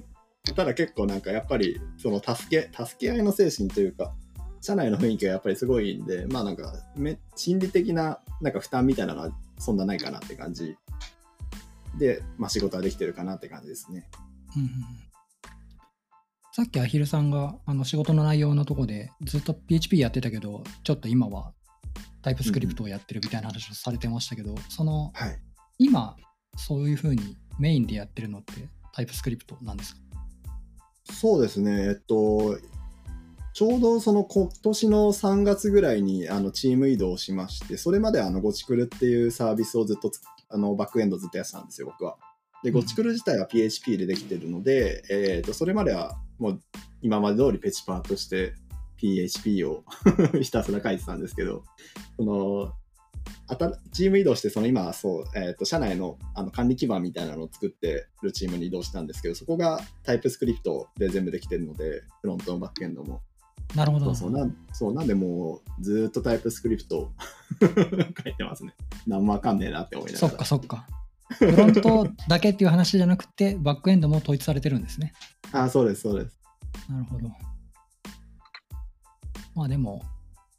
[0.56, 4.14] ただ結構なんかやっぱりその助け助け合いの精神というか
[4.62, 10.76] 社内の雰囲気がやっぱりすごいんでまあなんかめ心理的ななんか負担みたいなのはそんなないかなって感じ
[11.98, 14.10] で、まあ、仕事はできてるかなって感じですね。
[14.56, 14.70] うんうん
[16.52, 21.54] さっきアヒルさんがあの仕事の内容のとこでずっと PHP やってたけどちょっと今は
[22.22, 25.40] タイプスクリプトをやってるみたいな話をされてましたけど、そのはい。
[25.78, 26.18] 今
[26.58, 30.02] そういうふうにメインでやってるのってタイプスクリプトなんですか？
[31.14, 32.58] そうですね、えっと、
[33.54, 42.18] ちょうどその今年の3月ぐらいにあのチーム移動しまして、それまであのゴチクルっていうサービスをずっとつあのバックエンドずっとやってたんですよ、僕は。
[42.64, 46.62] で、うんゴチクル自体は PHP でできてるので、えっとそれまではもう
[47.02, 48.54] 今まで通りペチパーとして
[48.98, 49.84] PHP を
[50.42, 51.64] ひたすら書いてたんですけど、
[52.18, 52.74] その
[53.48, 63.22] あたチーム移動して、その今そう、えー、と社内のあの管理基盤みたいなのを作ってるチームに移動したんですけど、そこがタイプスクリプトで全部できてるので、フロントもバックエンドも。
[63.76, 64.16] なるほど。
[64.16, 67.12] そうなんそうなんでもうずーっとタイプスクリプトを
[67.62, 68.74] 書いてますね。
[69.08, 70.36] 何もわかんねえなって思いなそがら。
[70.36, 70.88] っかそっか。
[71.30, 75.14] フロントだけっていう話じゃなくて、バックエンドも統一されてるんですね。
[75.52, 76.40] あ、そうです、そうです。
[76.90, 77.30] なるほど。
[79.56, 80.02] まあでも、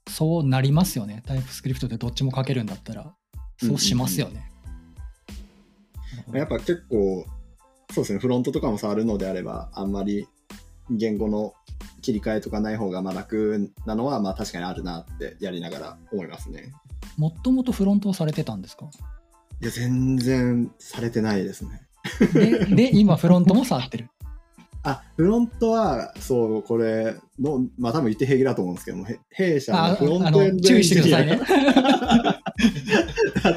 [0.08, 1.22] そうなりますよね。
[1.26, 3.14] タイプスクリプトでどっちも書けるんだったら、
[3.58, 4.50] そうしますよね。
[6.32, 7.24] やっぱ結構、
[7.92, 10.28] そうですね、フロントとかも触るのであれば、あんまり
[10.90, 11.54] 言語の
[12.02, 16.72] 切り替えとかない方がまあ楽なのは、まあ確かにあるなってやりながら思いますね。
[17.16, 18.86] もっともとフロントをされてたんですか？
[19.62, 21.82] いや、全然されてないですね。
[22.32, 24.08] で、 で今フロントも触ってる。
[24.82, 31.38] あ、フロントは、そう、これの、まあ多分言って平気だと思うんですけども、へ弊社のフロントエンド注意してくださいね。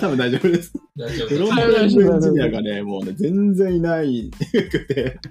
[0.01, 0.73] 多分大丈夫です。
[0.97, 1.95] 大丈夫フロンです。
[1.95, 4.31] トエンジニアがね、もうね、全然いない
[4.69, 5.17] くて。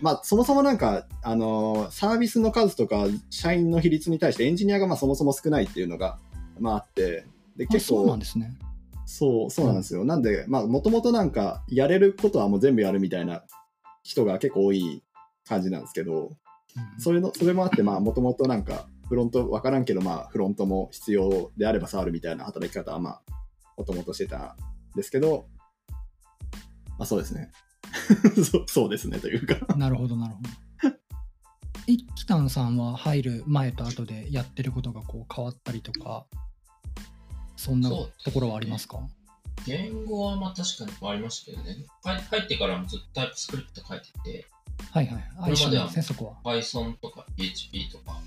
[0.00, 6.18] まあ、そもそもなんか、あのーサービスの数とか、社員の比率に対してエンジニアがまあそもそも少ないっていうのが、
[6.58, 8.56] まああって、で、あ結構そうなん、ですね。
[9.06, 10.04] そう、そうなんですよ。
[10.04, 13.44] なんで、まあ、もともとなんか、やれることはもう全部やるみたいな
[14.02, 15.02] 人が結構多い
[15.46, 16.30] 感じなんですけど、
[16.98, 23.22] それの、それもあって、まあ、もともとなんか、フロント、わからんけど、まあ、フロントも必要であれば触るみたいな働き方は、まあ、
[23.76, 24.56] もともとしてたん
[24.96, 25.46] ですけど、
[26.98, 27.52] まあ、そうですね。
[28.44, 29.74] そうそうですね、というか。
[29.76, 30.48] なるほど、なるほど。
[31.86, 36.26] え、キタンさんは入る前と後でやってることがこう変わったりとか、
[37.56, 38.98] そんなところはありますか？
[39.66, 41.76] 言語はまあ確かに変わりましたけどね。
[42.02, 44.46] 入入ってからもずっとタイプスクリプト書いてて、
[44.90, 45.30] はいはい。
[45.38, 46.52] あ、これまではね、そこは。
[46.54, 48.20] Python とか PHP とか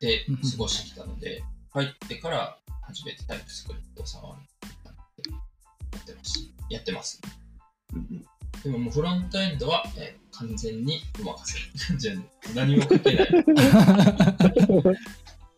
[0.00, 4.44] で過ごしてきたので、入ってから初めてタイプスクリプトを触るっ
[5.22, 6.50] てやってます。
[6.70, 7.20] やってます。
[7.94, 8.24] うん
[8.64, 13.28] でももうフロントエンドは、えー完全にお任せって感じなんで何も書けない。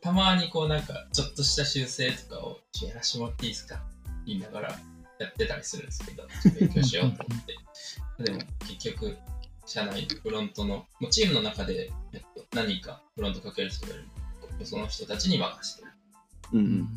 [0.03, 3.83] たまにこうなんかちょっとした修正とかをやらしてもらっていいですか？
[4.27, 4.79] 言いながら
[5.19, 6.29] やってたりするんですけど、
[6.61, 7.55] 勉強しようと思って。
[8.25, 9.17] でも結局、
[9.65, 13.99] 社内のフロントの、もうチームの中で、えっと、何人かフロントかける人がい
[14.67, 15.93] その人たちに任せてる。
[16.53, 16.89] うん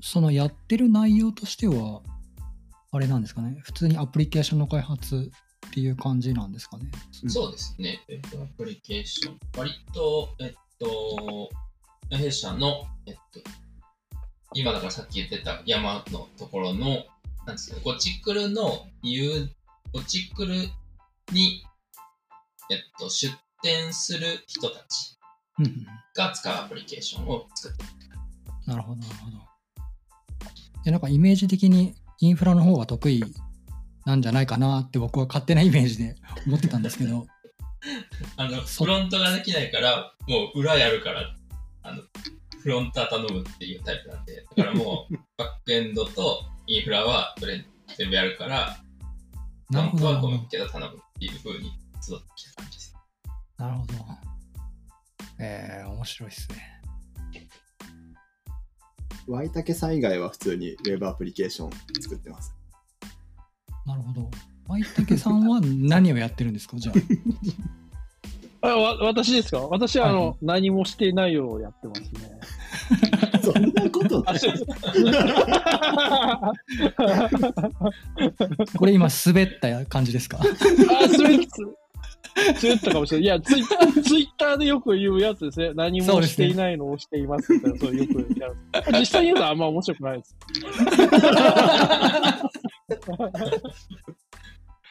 [0.00, 2.02] そのやってる内容としては、
[2.94, 5.30] あれなんですかね、普通にアプリケーションの開発
[5.66, 6.90] っていう感じなんですかね。
[7.24, 8.04] うんそうですね。
[8.08, 9.38] えっと、アプリケーション。
[9.56, 11.48] 割と、えっと、
[12.10, 13.40] 弊社の、えっと、
[14.52, 17.06] 今だからさっき言ってた山のところの、
[17.46, 19.50] なんですかね、ゴチクルの、いう
[19.94, 20.54] ゴチクル
[21.32, 21.64] に、
[22.70, 25.16] えっと、出店する人たち
[25.58, 27.88] うんうんが使うアプリケーションを作ってる。
[28.66, 29.38] なるほど、なるほど。
[30.84, 33.24] で、なんかイメージ的にインフラの方が得意
[34.06, 36.14] なんじゃないかなって僕は勝手なイメージで
[36.46, 37.26] 思ってたんですけど、
[38.36, 41.34] あの、そフロントができないから、もう裏やるから、
[41.82, 42.02] あの、
[42.60, 47.66] フロンター頼むっていうタイプなんで、だからもう、 バックエンドとインフラはそれ
[47.98, 48.78] 全部やるから、
[49.68, 50.42] フロントはゴなるほど。
[50.42, 51.72] ミけど頼むっていう風に
[52.04, 52.96] 育ってきた感じです。
[53.58, 53.94] なるほど。
[55.40, 56.71] えー、面白いですね。
[59.28, 62.54] ワイタケさん以外は普通にウェブアプリケーション作ってます。
[63.86, 64.30] なるほど。
[64.68, 66.76] マイタケさんは何をやってるんですか？
[66.76, 66.94] じゃあ。
[68.64, 69.58] あわ私ですか？
[69.60, 72.08] 私はあの、はい何もしていないようやってますね。
[73.42, 74.38] そんなことない。
[78.76, 80.38] これ今滑った感じですか？
[80.40, 80.44] あ、
[81.18, 81.38] 滑っ
[82.62, 83.24] 滑ったかもしれない。
[83.24, 83.62] いや、ツイ
[84.02, 85.72] ツイッターでよく言うやつですね。
[85.74, 88.56] 何もしていないのをしていますみたいな、そうよくやる。
[88.98, 90.36] 実際言うのはあんま面白くないです。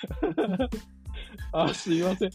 [1.53, 2.31] あ、すいません。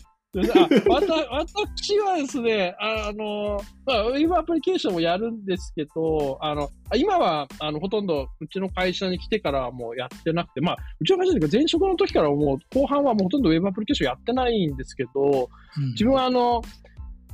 [1.31, 15.91] 私はですね、ああの、まあ、ウェブアプリケーションもやるんですけど、あの、あ今は、あの、ほとんど、うちの会社に来てからはもうやってなくて、まあ、うちの会社というか前職の時からもう、後半はもうほとんどウェブアプリケーションやってないんですけど、うん。
[15.93, 16.63] 自分はあの、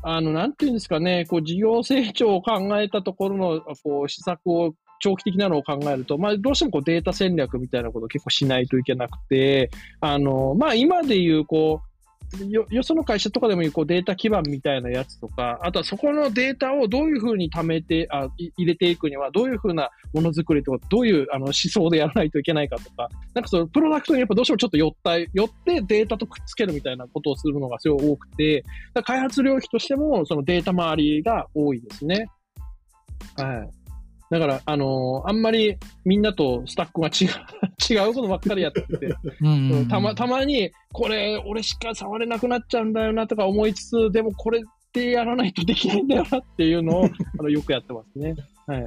[0.04, 9.68] あの、なんていうんですかね、こう、事業成長を考えたところの、こう、施策を、長期的なのを考えると、まあ、どうしてもこうデータ戦略みたいなことを結構しないといけなくて、
[10.00, 11.91] あの、まあ、今でいう、こう、
[12.48, 28.64] よ、よその会社とかでもいうこうデータ基盤みたいなやつとか、あとはそこのデータをどういうふうに貯めて、あ入れていくには、どういうふうなものづくりとか、どういうあの思想でやらないといけないかとか、なんかそのプロダクトにやっぱどうしてもちょっと寄った、寄ってデータとくっつけるみたいなことをするのがすごい多くて、
[29.04, 32.28] 開発領域としてもそのデータ周りが多いですね。
[33.36, 33.81] はい。
[34.32, 37.44] だから、あのーあんまりみんなとスタックが違う、
[37.92, 47.04] 違うことばっかりやってて、うんたま、たまに、これ、俺しか触れなくなっちゃうんだよなとか思いつつ、でもこれってやらないとできないんだよなっていうのを、
[47.38, 48.34] あの、よくやってますね。
[48.66, 48.84] はい。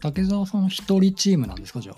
[0.00, 1.96] 竹澤さん一人チームなんですか、じゃあ？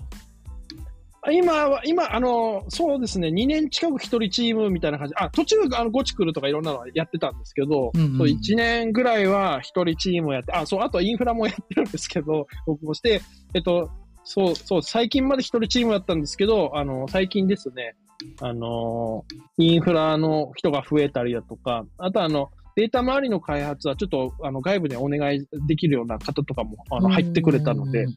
[1.31, 8.17] 今は、今、あの、そうですね、2年近く一人チームみたいな感じ、あ、途中、あの、ゴチクルとかいろんなのやってたんですけど、うんうん。
[8.17, 13.21] そう1年ぐらいは一人チームをやって、あ、そう、あとインフラもやってるんですけど、僕もして、
[13.53, 13.89] えっと、
[14.23, 17.95] そう、そう、最近まで一人チームだったんですけど、あの、最近ですね、
[18.41, 19.25] あの、
[19.57, 28.15] インフラの人が増えたりだとか、あとあの、データ周りの開発はちょっとあの外部でお願いできるような方とかもあの入ってくれたのでうん、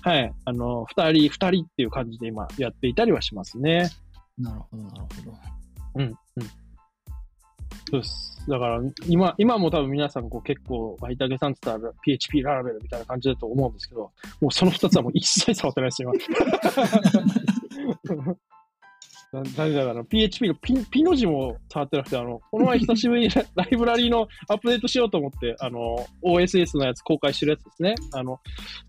[0.00, 3.90] はい、あの、二人、二人っていう感じで今やっていたりはしますね。
[4.38, 5.36] なるほど、なるほど。
[5.96, 6.16] うん、うん。
[7.90, 8.42] そうです。
[8.48, 16.12] だから、今、今も多分皆さんこう結構、バイタゲさんって言ったら PHP ララベルみたいな感じだと思うんですけど、もうその二つはもう一切触ってないです、今。
[19.34, 27.94] な何だから、PHP のピピの字も触ってなくて、あの、この前久しぶりに ライブラリのアップデートしようと思って、あの、OSS のやつ公開してるやつですね。
[28.12, 28.38] あの、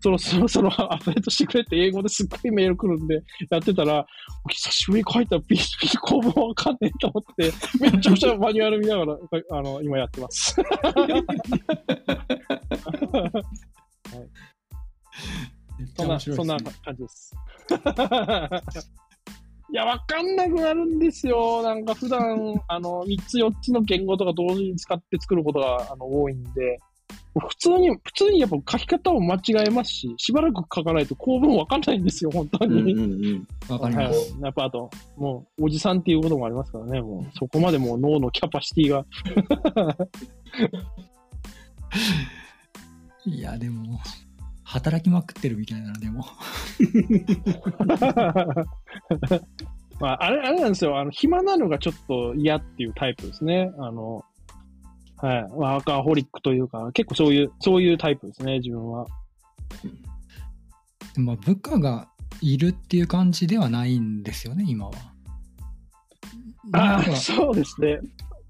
[0.00, 4.06] そろそろそろアップデートしてくれって英語ですっごいメール来るんで、やってたら、
[4.48, 9.18] 久しぶりに書いた PHP 公文わかんねえと思って、めちゃくちゃマニュアル見ながら、
[9.50, 10.54] あの、今やってます。
[15.96, 17.34] そんな、そんな感じです。
[19.70, 21.62] いや、わかんなくなるんですよ。
[21.62, 26.78] なんか普段、あの、3つ4つの言語とか同時に使って作ることがあの多いんで、
[27.38, 32.92] 普通に、普通にやっぱ書き方を間違えますし、しばらく書かないと構文わかんないんですよ、本当に。
[32.92, 33.46] うんうんうん。
[33.68, 34.32] わかります。
[34.32, 39.04] はい、やっぱあと、もう、おじさんっていうこともありますからね、もう、そこまでもう脳のキャパシティが。
[43.26, 43.98] いや、でも、
[44.76, 46.26] 働きまくってるみたいな、でも。
[49.98, 50.98] まあ、あれ、あれなんですよ。
[50.98, 53.72] あの、暇なのがちょっと嫌っていうタイプですね。
[53.78, 54.22] あの、
[55.16, 55.48] はい。
[55.52, 59.06] ワーカーホリックというか、結構そういう、そういうタイプですね、自分は。
[61.16, 62.10] まあ、部下が
[62.42, 64.92] いるっていう感じではないんですよね、今は。
[66.72, 67.98] ああ、そうですね。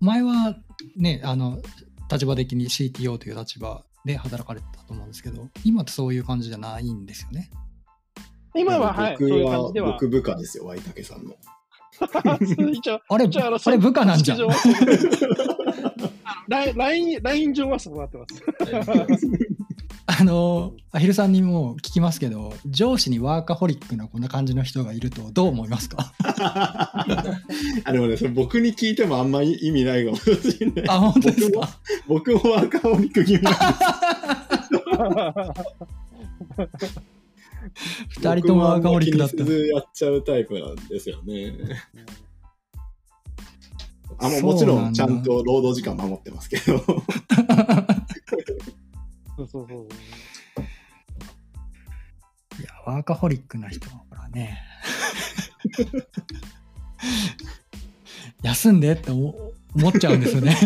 [0.01, 0.57] 前は
[0.97, 1.63] ね、あの、
[2.11, 7.51] 立場的に CTO という立場で働かれてたと思うんですけど、今ってそういう感じじゃないんですよね。
[8.55, 9.93] 今は、はい、そう僕いう感はじでは。
[9.93, 11.35] 僕部下ですよ、ワイタケさんの。
[12.01, 13.29] あれ、
[13.65, 14.39] あれ部下なんじゃん
[16.49, 18.35] ライン、ライン上はそうなってます。
[20.09, 26.13] あの、アヒルさんにも聞きますけど、上司にワーカホリックなこんな感じの人がいるとどう思いますか？
[26.25, 30.27] あでもね、それ僕に聞いてもあんまり意味ないかもし
[30.61, 30.85] れない。
[30.89, 31.69] あ、本当ですか？
[32.07, 33.59] 僕もワーカーホリック気味なんで
[36.87, 36.97] す。
[38.21, 41.53] 二人ともワーカホリックだったやっちゃうタイプなんですよね。
[44.19, 46.81] あもうもちろんちゃんと労働時間守ってますけど。
[49.37, 49.89] そうそうそう。
[52.61, 54.63] いや、ワーカホリックな人はほらね。
[58.43, 60.57] 休んでって思思っちゃうんですよね。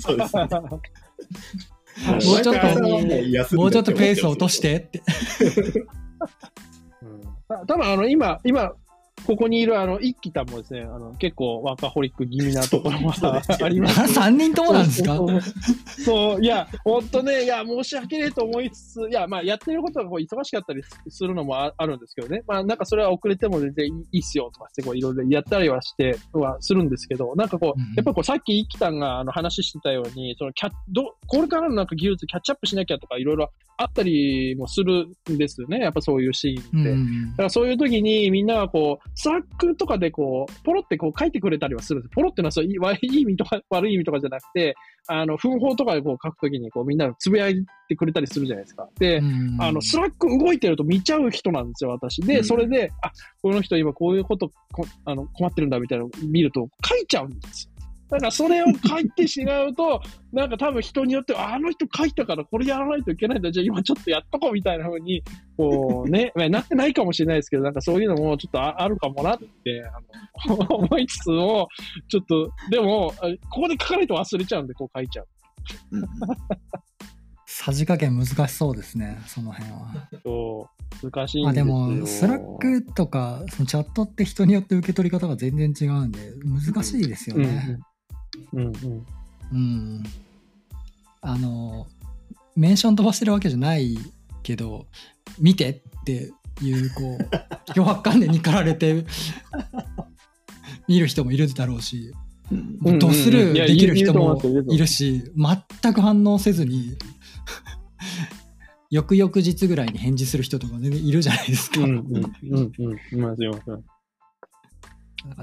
[0.00, 0.48] そうですね。
[0.48, 2.66] もうちょっと
[3.56, 5.02] もうちょっとペース落としてって。
[7.02, 8.72] うんた多分あの、今、今、
[9.26, 14.00] ここにいるあの、一輝たんもですね、あの、結構ワーカホリック気味なところもあります。
[14.18, 15.18] 3人ともなんですか？
[16.04, 22.42] そういや、ほんとね、いや、申し訳ねえと思いつつ、いや、まあ、やってることがこう忙しかったりするのもああるんですけどね。
[22.46, 35.80] まあ、なんかそれは遅れても全然いいっすよとかって、こう、いろいろやったりはしてはするんですけど、なんかこう、やっぱこう、さっき ikkitang があの話してたように、そのキャど、これからのなんか技術キャッチアップしなきゃとか、いろいろあったりもするんですよね。
[35.80, 36.90] やっぱそういうシーンって。
[36.90, 42.14] うんだからそういう時にみんながこう、 Slackとかでこう、ポロってこう書いてくれたりはするんです。
[42.14, 44.74] ポロってのはそういい悪い意味とか悪い意味とかじゃなくて、
[45.08, 48.88] あの、分報とかでこう書くときにこうみんながつぶやいてくれたりするじゃないですか。
[48.98, 52.20] で、うんあの、 Slack動いてると見ちゃう人なんですよ、私。
[52.20, 53.10] で、うんそれで、あ、
[53.42, 57.75] この人今こういうことこあの困ってるんだみたいなのを見ると書いちゃうんですよ。
[58.08, 60.00] だからそれを書いてしまうと、
[60.32, 65.22] なんか多分人によっては、あの人書いたからこれやらないといけないんだ、じゃあ今ちょっとやっとこうみたいな風に、
[65.56, 69.84] こうね、 まあなってないかもしれないですけど、なんかそういうのもちょっとああるかもなって、
[70.46, 71.68] あの、 思いつつも、
[72.08, 75.28] ちょっと、でも、あここで書かないと忘れちゃうんで、こう書いちゃう。
[77.48, 80.08] さじ加減難しそうですね、その辺は。
[80.22, 80.68] そ
[81.02, 81.66] う、難しいんまあですよ。
[81.66, 87.66] でも、スラックとか、そのチャットって人によって受け取り方が全然違うんで、難しいですようんね。
[87.70, 87.80] うん。
[88.52, 89.06] うんうん。
[89.52, 90.02] うん。
[91.20, 91.86] あの、
[92.54, 93.98] メンション飛ばしてるわけじゃない
[94.42, 94.86] けど、
[95.38, 96.32] 見てって
[96.62, 99.04] いう、こう、脅迫観念に駆られて、
[100.88, 102.12] 見る人もいるだろうし、
[102.50, 105.24] うんうんドスルーできる人もいるし、
[105.82, 106.96] 全く反応せずに、
[108.90, 111.80] 翌々日ぐらいに返事する人とか全然いるじゃないですか。
[111.80, 112.16] うんうん
[112.50, 112.96] うんうん。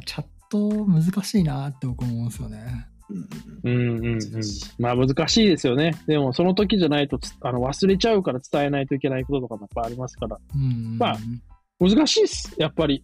[0.05, 2.87] チャット難しいなって僕思うんですよね。
[3.63, 4.19] うんうんうん。
[4.79, 5.95] まあ難しいですよね。
[6.07, 10.37] でもその時じゃないとつあの忘れちゃうから伝えないといけないこととかもやっぱありますから。
[10.55, 10.97] うん。
[10.97, 11.17] まあ
[11.79, 13.03] 難しいっす、やっぱり。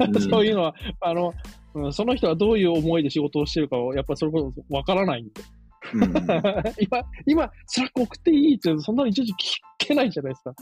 [0.00, 1.32] うん そういうのは、あの、
[1.74, 5.32] うんその人はどういう思いで仕事をしてるかを、やっぱそれこそわからないんで。
[5.94, 6.12] うんうん
[6.78, 9.36] 今、今、 Slack送っていいって言うと、そんなのいちいち聞
[9.78, 10.54] けないじゃないですか。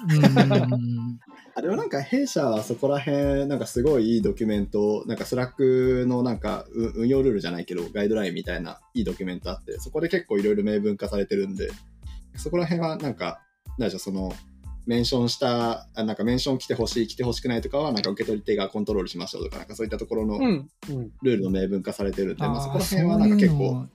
[0.73, 1.19] うん
[1.55, 11.71] あでもなんか弊社はそこら辺なんかすごいいいドキュメントなんか Slackのなんかう運用ルールじゃないけどガイドラインみたいないいドキュメントあってそこで結構いろいろ明文化されてるんで
[12.37, 13.41] そこら辺はなんか
[13.79, 14.33] なんでしょうその
[14.87, 20.43] メンションしたあなんかメンション来てほしい来てほしくないとかはなんか受け取り手がコントロールしましょうとかなんかそういったところのうん。
[20.43, 21.13] うん。
[21.23, 23.87] ルールの明文化されてるんで、まあ、あーそこら辺はなんか結構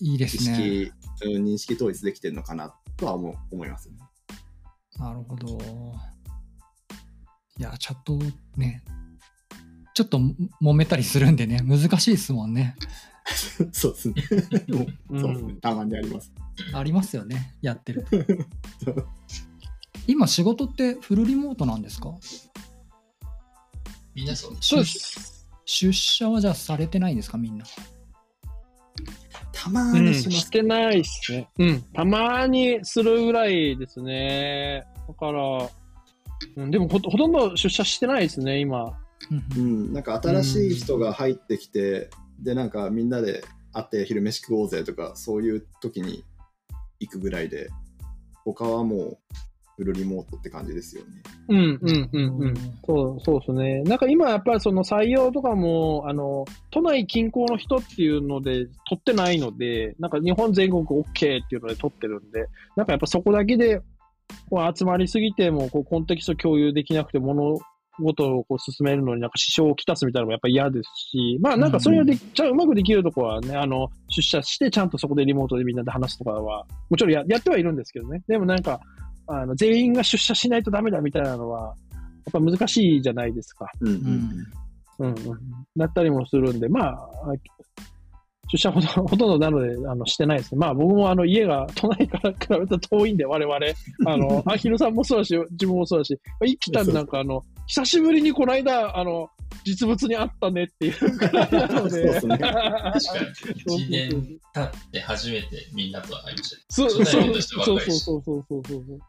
[0.00, 0.92] いいいで意すね。
[1.22, 3.96] 認識統一できてるのかなとは思う思いますね。
[4.98, 5.58] なるほど。
[7.58, 8.18] いや、チャット
[8.56, 8.82] ね、
[9.94, 12.76] ちょっとも揉めたりするんでね、難しいですもんね。
[13.72, 14.14] そうですね。
[14.68, 15.54] もうそうですね。
[15.54, 16.32] たまにあります。
[16.72, 19.08] ありますよね、やってると。
[20.06, 22.14] 今、仕事ってフルリモートなんですか？
[24.14, 24.56] みんなそう。
[24.60, 25.46] そうで出す。
[25.64, 27.64] 出社はじゃあされてないんですか、みんな？
[29.54, 30.50] たまうん、にしますし。
[30.50, 31.48] てないっすね。
[31.58, 31.82] うん。
[31.94, 34.84] たまにするぐらいですね。
[35.08, 35.70] だから、
[36.56, 38.98] うん、でもほとほとんど出社してないですね、今。
[39.56, 46.24] うんうん、なんか新しい人が入ってきて、で、なんかみんなで会って昼飯食おうぜとか、そういう時に
[47.00, 47.70] 行くぐらいで、
[48.44, 49.18] 他はもう
[49.76, 51.08] フルリモートって感じですよね。
[51.48, 52.54] うん、うん、うん、うん。
[52.86, 53.82] そう、そうですね。
[53.82, 62.46] なんか今やっぱりその採用とかも、あの、都内近郊の人っていうので取ってないので、なんか日本全国 OK っていうので取ってるんで、
[62.76, 63.80] なんかやっぱそこだけで、
[64.48, 67.58] こう集まりすぎても、こうコンテキスト共有できなくて物
[67.98, 78.22] 事をこう進めるのになんか支障をきたすみたいなのもやっぱ嫌ですし、まあなんかそれができ、ちゃうまくできるところはね、あの、出社してちゃんとそこでリモートでみんなで話すとかは、もちろんややってはいるんですけどね。
[78.26, 78.80] でもなんか、
[79.26, 83.70] あの、全員が出社しないとダメだみたいなのは、やっぱ難しいじゃないですか。
[83.80, 84.46] うんううんん。
[84.98, 85.16] うんうん。
[85.76, 87.34] だったりもするんで、まあ、あ
[88.50, 90.58] 出社ほと ほとんどなので、あの、してないですね。
[90.58, 93.58] まあ僕もあの、家が都内から比べると遠いんで、我々。
[94.06, 99.28] あの、 アヒルさんもそうだし、自分もそうだし、一気たんなんかあの、久しぶりにこの間、あの、
[99.64, 101.90] 実物に会ったねっていうくらいなので。
[101.90, 103.00] そうですね確か
[103.66, 103.86] そうに。
[103.86, 106.62] 1年経って初めてみんなと会いました。
[106.68, 109.00] そうそうそうそうそうそうそう。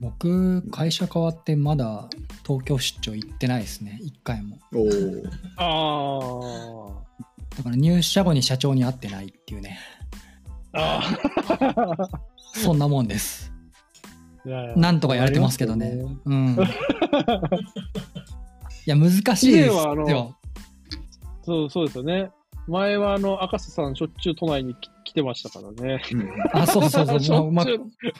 [0.00, 2.08] 僕、会社変わってまだ
[2.46, 4.58] 東京出張行ってないですね、一回も。
[4.72, 7.04] おーあ
[7.56, 9.78] だから入社後に社長に会ってないっていうね、
[10.72, 11.00] あ。
[11.76, 12.08] ああ。
[12.54, 13.52] そんなもんです。
[14.46, 15.86] いやいやなんとかやれてますけどね。
[15.86, 16.56] ありますようん。
[18.86, 20.36] いや、難しいですよ。
[21.44, 22.30] そう、そうですよね。
[22.68, 26.02] 前はあの、赤瀬さんしょっちゅう都内に来来てましたからね。
[26.12, 27.20] うんあ、そうそうそう。
[27.20, 27.64] しょま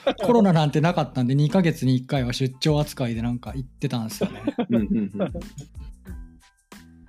[0.05, 4.41] あコロナなんてなかったんで、2ヶ月に1回は出張扱いでなんか行ってたんですよね。
[4.69, 5.33] うんうんうん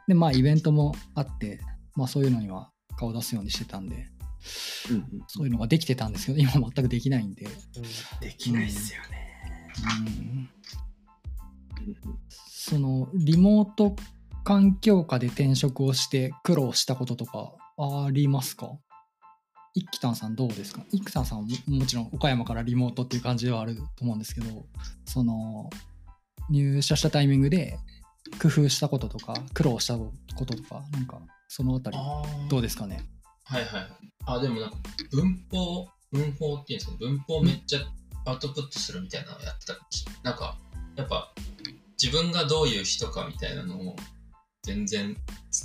[0.07, 1.61] で、まあ、イベントもあって、
[1.95, 4.09] まあ、そういうのには顔出すようにしてたんで、
[4.91, 7.47] うんうんそういうのができてたんですけど、今全くできないんで、
[8.21, 9.09] できないっすよね。
[10.05, 10.51] うん
[12.49, 13.97] その、リモート
[14.45, 18.73] 環境下で転職をして苦労したこととかありますか？
[19.75, 20.83] 一輝たんさんどうですか？
[20.91, 24.67] 一輝たんさんはももちろん岡山からリモートっていう感じではあると思うんですけど、
[25.05, 25.71] その、
[26.49, 27.79] 入社したタイミングで
[28.43, 30.11] 工夫したこととか、苦労したこ
[30.45, 31.99] ととか、なんか、そのあたり、
[32.49, 33.03] どうですかね？
[33.45, 33.75] はいはい。
[33.75, 33.91] はい。
[34.27, 34.77] あ、でもなんか
[35.13, 37.81] 文法、文法っていうんですか、文法めっちゃ
[38.27, 39.79] アウトプットするみたいなのをやってた。
[40.23, 40.57] なんか、
[40.97, 41.33] やっぱ
[42.03, 43.97] 自分がどういう人かみたいなのを
[44.63, 45.17] 全然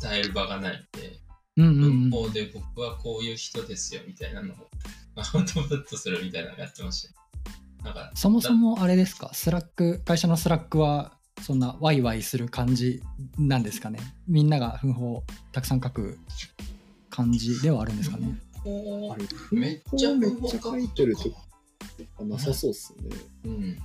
[0.02, 1.20] 伝える場がないんで、
[1.58, 2.10] うんうんうん。
[2.10, 4.58] 文法で僕はこういう人ですよみたいなのを
[5.16, 7.14] アウトプットするみたいなのやってました。
[7.84, 13.04] なんか、そもそもあれですか、 Slack、会社の Slackは、そんなワイワイする感じ
[13.38, 14.00] なんですかね？
[14.26, 16.18] みんなが分報たくさん書く
[17.10, 18.40] 感じではあるんですかね？
[19.52, 21.38] めっちゃめっちゃ書いてるとか
[22.24, 23.10] なさそうっすね。
[23.44, 23.78] ううん。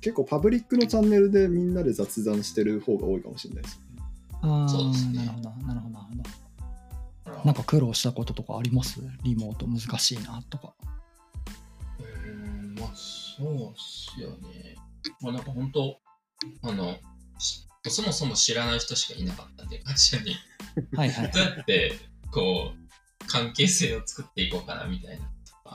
[0.00, 3.80] 結構パブリックのチャンネルでみんなで雑談してる方が多いかもしれないです。
[4.46, 7.44] ああ、そうですねなるほど、なるほど、なるほど。
[7.44, 9.00] なんか苦労したこととかあります？
[9.22, 10.74] リモート難しいなとか。
[11.98, 14.76] うーん、まあ、そうっすよね。
[15.20, 15.98] まあ、なんか本当、
[16.62, 16.96] あの、
[17.38, 20.34] しそもそも知らない人しかいなかったんで、会社に。
[20.96, 21.42] はいはいどう。
[21.42, 21.92] やって、
[22.32, 25.30] こう、関係性を作っていこうかなみたいな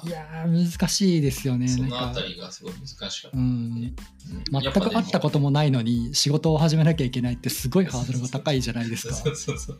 [0.05, 1.67] いやー、難しいですよね。
[1.67, 3.87] そのあたりがすごい難しかったうんんで。
[3.87, 9.15] うん全く会ったこともないのに仕事を始めなきゃいけないってすごいハードルが高いじゃないですか。
[9.15, 9.79] そうそうそう。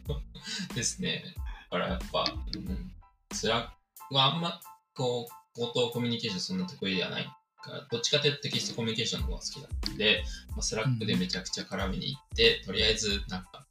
[0.75, 1.23] ですね。
[1.69, 2.91] だからやっぱ、うん、
[3.33, 4.59] Slackはあんま、
[4.93, 7.25] こう、口頭コミュニケーションそんな得意ではない
[7.61, 13.65] から、どっちかというとテキストコミュニケーションの方が好きだったんで、まあ、 Slackでめちゃくちゃ絡みに行って、とりあえず、なんか、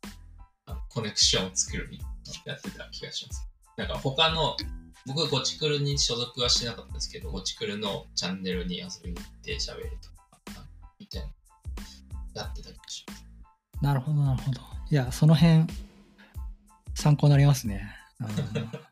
[0.89, 3.47] コネクションを作るみたいなのやってた気がします。
[3.77, 4.57] なんか他の、
[5.07, 10.67] 僕はゴチクルに所属はしなかったんですけど、ゴチクルのチャンネルに遊びに行って喋るとか、
[10.99, 11.29] みたいな、
[12.35, 13.25] やってた気がします。
[13.81, 14.61] なるほど、なるほど。
[14.91, 15.67] いや、その辺、
[16.95, 17.95] 参考になりますね。
[18.21, 18.29] うん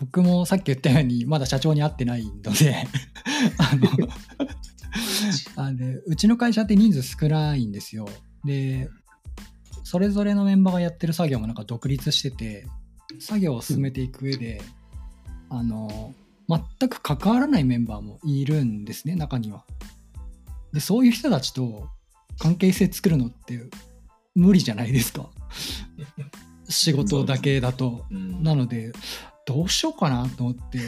[0.00, 2.86] 僕もさっき言ったように、まだ社長に会ってないので
[3.58, 3.88] あの
[5.62, 8.08] あの、うちの会社って人数少ないんですよ。
[8.44, 8.88] で、
[9.82, 12.66] それぞれのメンバーがやってる作業もなんか独立してて、
[13.20, 14.60] 作業を進めていく上で、
[15.48, 16.14] あの、
[16.48, 19.64] 全く関わらないメンバーもいるんですね、中には。
[20.72, 21.88] で、そういう人たちと
[22.38, 23.60] 関係性作るのって
[24.34, 25.30] 無理じゃないですか。
[26.68, 28.06] 仕事だけだと。
[28.10, 28.92] うんなので、
[29.46, 30.78] どうしようかなと思って、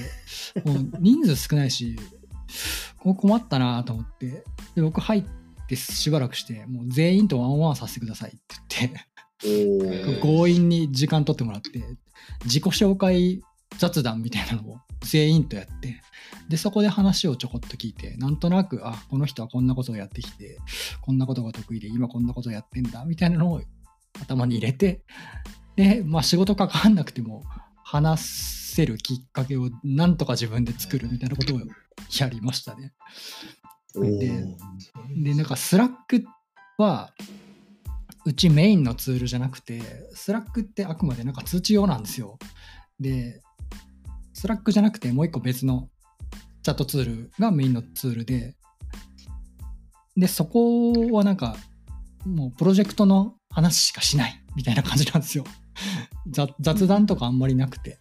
[0.64, 1.96] もう人数少ないし、
[2.98, 5.24] こう困ったなと思って、で僕入っ
[5.68, 8.38] てしばらくして、もう全員とワンワンさせてくださいって
[8.80, 11.84] 言って、強引に時間取ってもらって、
[12.44, 13.42] 自己紹介
[13.78, 16.02] 雑談みたいなのを全員とやって、
[16.48, 20.58] で、そこで話をちょこっと聞いて、なんとなく、あ、この人はこんなことをやってきて、
[21.02, 23.60] こんなことが得意で、今こんなことをやってんだ、みたいなのを
[24.20, 25.02] 頭に入れて、
[25.76, 27.42] で、まあ仕事関わんなくても、
[27.88, 31.60] 話せるきっかけをなんとか自分で作るみたいなことを
[32.18, 32.92] やりましたね。
[33.94, 34.44] で
[35.16, 36.24] で、なんか Slack
[36.76, 37.12] は、
[38.26, 39.80] うちメインのツールじゃなくて、
[40.12, 42.38] Slackってあくまでなんか通知用なんですよ。
[42.98, 43.40] で、
[44.34, 45.88] Slackじゃなくてもう一個別の
[46.64, 48.56] チャットツールがメインのツールで、
[50.16, 51.56] で、そこはなんか、
[52.24, 55.44] もうプロジェクトの話しかしないみたいな感じなんですよ。
[56.28, 58.00] 雑雑談とかあんまりなくて。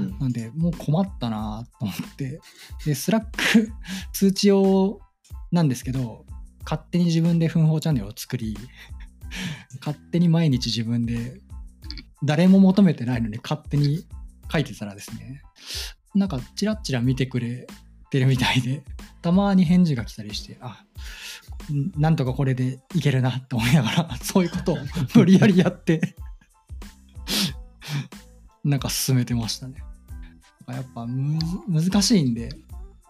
[0.00, 2.40] うんなんで、もう困ったなと思って。
[2.84, 3.70] で、 Slack
[4.12, 4.98] 通知用
[5.52, 6.24] なんですけど、
[6.64, 8.56] 勝手に自分で分報チャンネルを作り、
[9.80, 11.40] 勝手に毎日自分で、
[12.24, 14.06] 誰も求めてないのに勝手に
[14.50, 15.42] 書いてたらですね、
[16.14, 17.66] なんかチラッチラ見てくれ
[18.10, 18.84] てるみたいで、
[19.22, 20.84] たまに返事が来たりして、あ、
[21.72, 24.78] んなんとかこれでいけるなと思いながら、そういうことを
[25.14, 26.16] 無理やりやって、
[28.64, 29.82] なんか進めてましたね。
[30.68, 32.50] やっぱ難しいんで、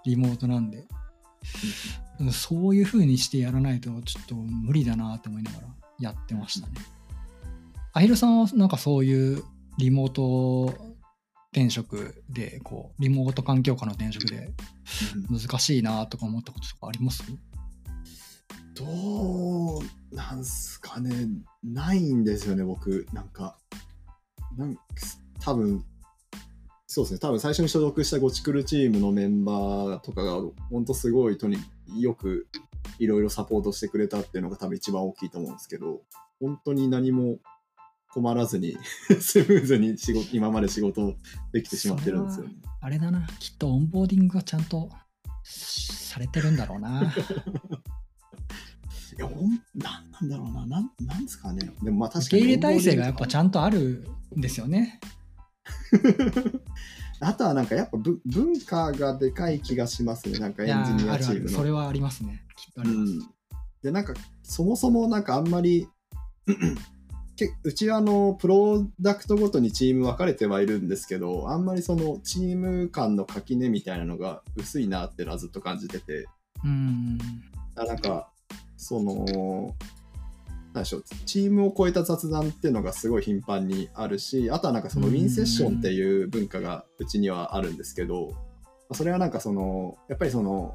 [0.05, 0.87] リモートなんで。
[2.31, 5.67] そういう風にしてやらないとちょっと無理だなと思いながら
[6.03, 6.75] やってましたね。
[7.95, 9.45] アヒルさんはなんかそういう
[9.79, 10.75] リモート
[11.53, 14.51] 転職で、こう、リモート環境下の転職で
[15.31, 17.23] 難しいなとか思ったこととかあります？
[18.75, 21.29] どうなんすかね。
[21.63, 23.07] ないんですよね僕。
[23.13, 23.59] なんか
[24.57, 24.77] なん
[25.41, 25.85] 多分
[26.87, 27.19] そうですね。
[27.21, 30.41] 多分最初に所属したゴチクルチームのメンバーとかが
[30.71, 31.59] 本当すごいとに
[31.99, 32.49] よく
[32.99, 36.01] いろいろサポートしてくれたっていうのが多分一番大きいと思うんですけど
[36.41, 37.39] 本当に何も
[38.13, 38.77] 困らずに
[39.21, 41.15] スムーズに仕事今まで仕事
[41.53, 42.55] できてしまってるんですよね。
[42.81, 44.91] あれだな、きっとオンボーディングがちゃんと
[45.45, 47.15] されてるんだろうな。
[49.19, 49.29] いや、
[49.75, 51.73] なんなんだろうな、なん、なんですかね。
[51.83, 52.43] でもまあ確かに。
[52.43, 54.07] 受け入れ体制がやっぱちゃんとある
[54.37, 55.01] んですよね。
[57.21, 60.39] あとはなんかやっぱぶ文化がでかい気がしますね。
[60.39, 61.57] なんかエンジニーあるある、アチームの。
[61.57, 62.42] それはありますね。
[62.57, 63.13] きっとあります。
[63.13, 63.21] うん。
[63.83, 65.89] で、なんかそもそもなんかあんまり、
[67.37, 76.29] けうちはあのプロダクトごとにチーム分かれてはいるんですけど、あんまりそのチーム間の垣根みたいなのが薄いなってのはずっと感じてて、
[76.65, 77.19] うん。
[77.77, 78.31] あなんか
[78.77, 79.75] その
[80.75, 88.33] なんでしょう、チームを超えた雑談っていうのがすごい頻繁にあるし、あとはなんかそのウィンセッションっていう文化がうちにはあるんですけど、
[88.93, 90.75] それはなんかその、やっぱりその、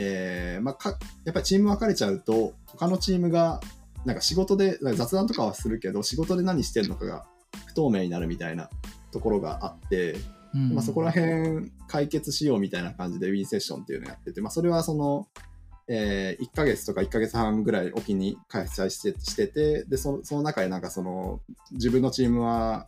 [0.00, 0.90] えーまあ、か
[1.24, 3.60] やっぱりチーム分かれちゃうと、他のチームが、
[4.04, 7.26] なんか仕事で、雑談とかはするけど、仕事で何してるのかが
[7.66, 8.70] 不透明になるみたいな
[9.10, 10.14] ところがあって、
[10.54, 10.74] うん。
[10.74, 15.26] まあ、そこら辺解決しようみたいな感じでウィンセッションっていうのをやってて、まあ、それはその、
[15.88, 21.40] えー1ヶ月とか1ヶ月半ぐらいおきに開催してしてて、で、そのその中でなんかその、
[21.72, 22.86] 自分のチームは、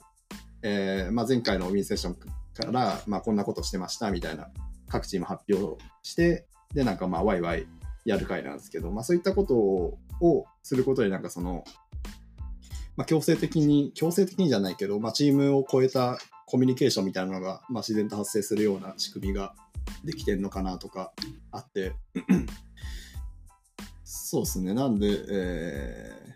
[0.62, 4.48] えーまあ、前回のウィンセッションから、まあ、こんなことしてましたみたいな
[4.88, 7.66] 各チーム発表して、で、なんかまあ、ワイワイ
[8.04, 11.64] やる会なんですけど、まあ、そういったことをすることで、なんかその、
[12.96, 19.54] まあ、強制的に、強制的にじゃないけど、まあ、チームを超えたコミュニケーションみたいなのが、まあ、自然と発生するような仕組みが
[20.04, 21.12] できてるのかなとか
[21.50, 21.94] あって、
[24.04, 26.34] そうですね、なんで、え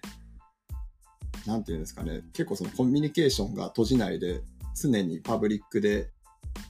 [1.45, 4.43] ー、なんていうんですかね、結構そのコミュニケーションが閉じないで、
[4.75, 6.11] 常にパブリックで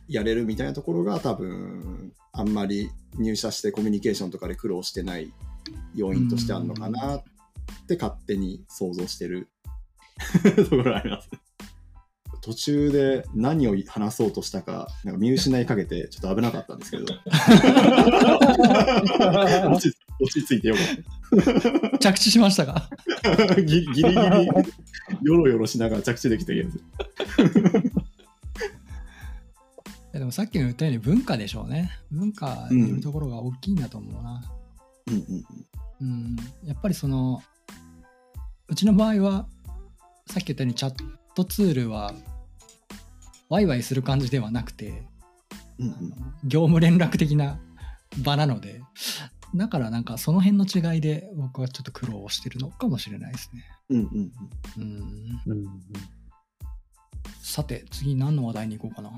[0.09, 5.33] やれるみたいなところが多分、あんまり入社してコミュニケーションとかで苦労してない
[5.95, 7.23] 要因としてあるのかなっ
[7.87, 9.49] て勝手に想像してる
[10.69, 11.31] ところがあります。
[12.43, 17.05] 途中で何を話そうとしたか、なんか見失いかけて、ちょっと危なかったんですけど。
[19.71, 22.91] 落ち落ち着いてよかっ着地しましたが。
[23.23, 23.63] た。
[23.63, 24.13] ギギリギリ、
[25.23, 26.79] よろよろしながら着地できたやつ。
[30.19, 31.91] でもさっきも言ったように文化でしょうね。
[32.13, 34.43] 文化によるところが大きいんだと思うな。
[35.09, 35.45] うんうん
[36.01, 37.43] うん、やっぱりその、
[38.69, 39.49] うちの場合は、
[40.27, 40.95] さっき言ったようにチャッ
[41.35, 42.15] トツールは、
[43.49, 45.09] ワイワイする感じではなくて、
[45.79, 47.59] うんあの業務連絡的な
[48.23, 48.83] 場なので、
[49.55, 53.65] だからなんかその辺の違いで僕はちょっと苦労してるのかもしれないですね。
[53.91, 54.33] うんうん
[54.79, 55.81] うんうん、うん
[57.43, 59.11] さて、次何の話題に行こうかな。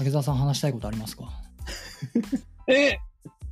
[0.00, 1.24] 竹澤さん話したいことありますか？
[2.66, 2.96] え、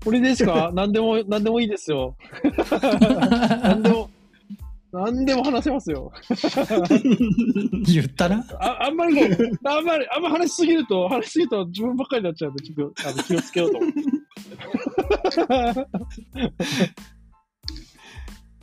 [0.03, 0.71] これですか？
[0.75, 2.17] 何でも、何でもいいですよ。
[3.63, 4.09] 何でも、
[4.91, 6.11] 何でも話せますよ。
[7.85, 8.43] 言ったな？
[8.61, 15.87] ああんまりあんまり、あんま話しすぎると、話しすぎると自分ばっかりになっちゃうんで、ちょっとあの気をつけようと思って。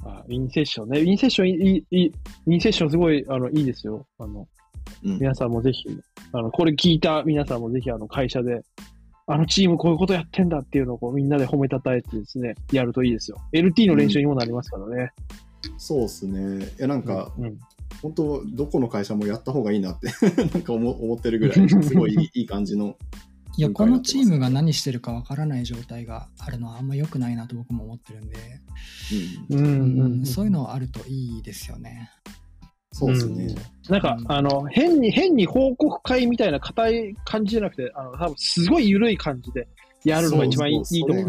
[0.08, 1.04] あインセッションね。
[1.04, 2.12] インセッションいい、いい、
[2.48, 4.08] インセッションすごい、あの、いいですよ。
[4.18, 4.48] あの、
[5.04, 5.88] うん皆さんもぜひ、
[6.32, 8.64] あの、これ聞いた皆さんもぜひ、あの、会社で、
[9.28, 13.42] あのチームこういうことやってんだっていうのをこうみんなで褒めたたえてですね、やるといいですよ。
[13.54, 15.12] LT の練習にもなりますからね。
[15.78, 16.66] そうですね。
[16.66, 17.58] いや、なんか、うん、
[18.04, 20.10] 本当、どこの会社もやった方がいいなって
[20.54, 22.98] なんか思思ってるぐらい、 すごいいい感じの。
[23.58, 28.38] いや、文このチームが何してるかわからない状態があるのはあんま良くないなと僕も思ってるんで、
[29.50, 32.12] うん、うんうんそういうのあるといいですよね。
[32.96, 33.54] そうですね。
[33.90, 39.68] なんか、うんあの、変に、変に報告会みたいな硬い感じじゃなくて、あの、多分すごい緩い感じで
[40.06, 41.22] やるのが一番いいそうそういいと思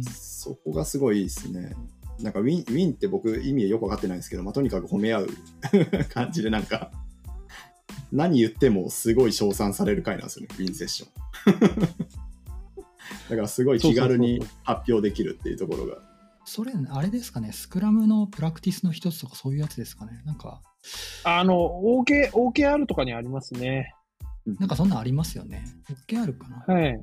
[0.00, 1.76] うそこがすごいいいですね。
[2.22, 5.28] なんかウィン、ウィンって僕意味よくわかってないんですけど、まあ、とにかく褒め合う
[6.08, 6.90] 感じでなんか、
[8.10, 11.10] 何言ってもすごい称賛される回なんですよね、ウィンセッション。
[13.28, 16.11] だからすごい気軽に発表できるっていうところが。
[16.44, 20.22] それ、あれですかね、スクラムのプラクティスの一つとかそういうやつですかね。
[20.24, 20.60] なんか、
[21.24, 23.94] あの、OK、OKR とかにありますね。
[24.58, 25.64] なんかそんなんありますよね。
[26.08, 26.74] OKR かな。
[26.74, 27.00] はい。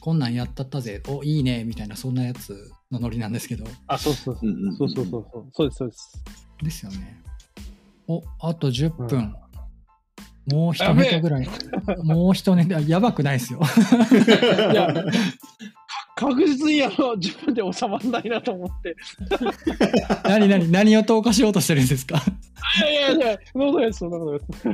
[0.00, 3.64] こんなんやったったぜ、お、いいね、みたいな、そんなやつのノリなんですけど。
[3.86, 4.50] あ、そうそうそう。
[4.50, 5.48] うんうんうんそうそうそうそう。
[5.52, 6.24] そうです、そうです。
[6.62, 7.22] ですよね。
[8.06, 9.18] お、あと10分。
[9.18, 9.34] うん
[10.46, 11.48] もう一ネタぐらい。
[12.02, 13.60] もう一ネタ、やばくないですよ。
[14.72, 14.92] いや、
[16.16, 18.94] 確実にあの、自分で収まらないなと思って。
[20.28, 22.22] 何何何を投下しようとしてるんですか？
[22.78, 24.68] いやいやいや、そんなです、そんなことです。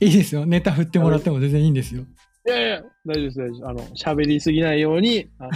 [0.04, 0.46] いいですよ。
[0.46, 2.02] ネタ振ってもらっても全然いいんですよ。
[2.46, 3.66] いやいや、大丈夫です、大丈夫です。
[3.66, 3.80] あの、
[4.16, 5.50] 喋りすぎないように、あの、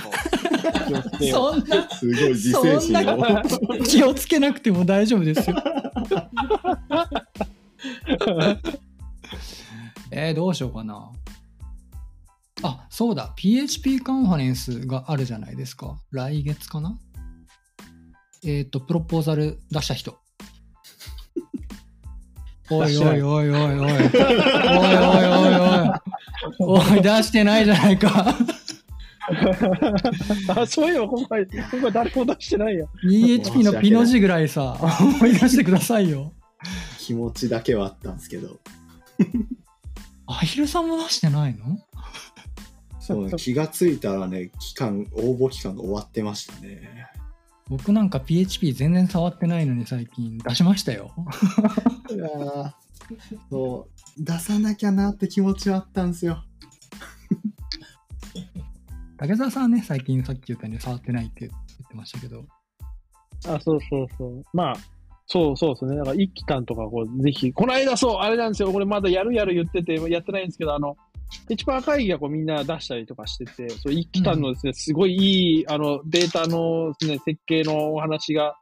[0.86, 1.54] 気をつけよう。
[1.54, 3.78] そんな、すごい自制心そんを。
[3.84, 5.56] 気をつけなくても大丈夫ですよ。
[10.10, 11.10] えー、どうしようかな。
[12.62, 13.32] あ、そうだ。
[13.36, 15.98] PHP カンファレンスがあるじゃないですか。
[16.10, 16.98] 来月かな？
[18.44, 20.18] えっ、と、プロポーザル出した人。
[22.70, 23.52] おいおいおいおいおい。
[23.52, 23.92] おいおいお
[25.50, 25.88] いおい。
[26.60, 28.34] おい、出してないじゃないか。
[30.48, 32.86] あ、そういえば今回、今回誰も出してないや。
[33.04, 36.32] 2HP のピの字ぐらいさ、思い出してくださいよ。
[36.98, 38.58] 気持ちだけはあったんですけど。
[40.26, 41.78] アヒルさんも出してないの？
[43.08, 47.06] そうね、気がついたらね、期間、応募期間が終わってましたね。
[47.70, 51.14] 僕なんか PHP 全然触ってないのに最近出しましたよ。
[52.14, 52.72] いやー
[53.50, 53.88] そ
[54.18, 56.44] う、出さなきゃなって気持ちはあったんですよ。
[59.16, 62.44] 竹澤さんはね、最近さっき言ったように触ってないって言ってましたけど。
[63.46, 64.42] あ、そうそうそう。
[64.52, 64.76] まあ、
[65.26, 65.96] そうそうですね。
[65.96, 68.70] だから、一期間とか、こう、ぜひ、この間、そう、あれなんですよ。
[68.70, 70.98] これまだやるやる言ってて、やってないんですけど、あの、
[71.48, 78.56] ペチパー会議がこうみんな出したりとかしてて、そう、一期間のですね、すごいいい、あの、データのですね、設計のお話が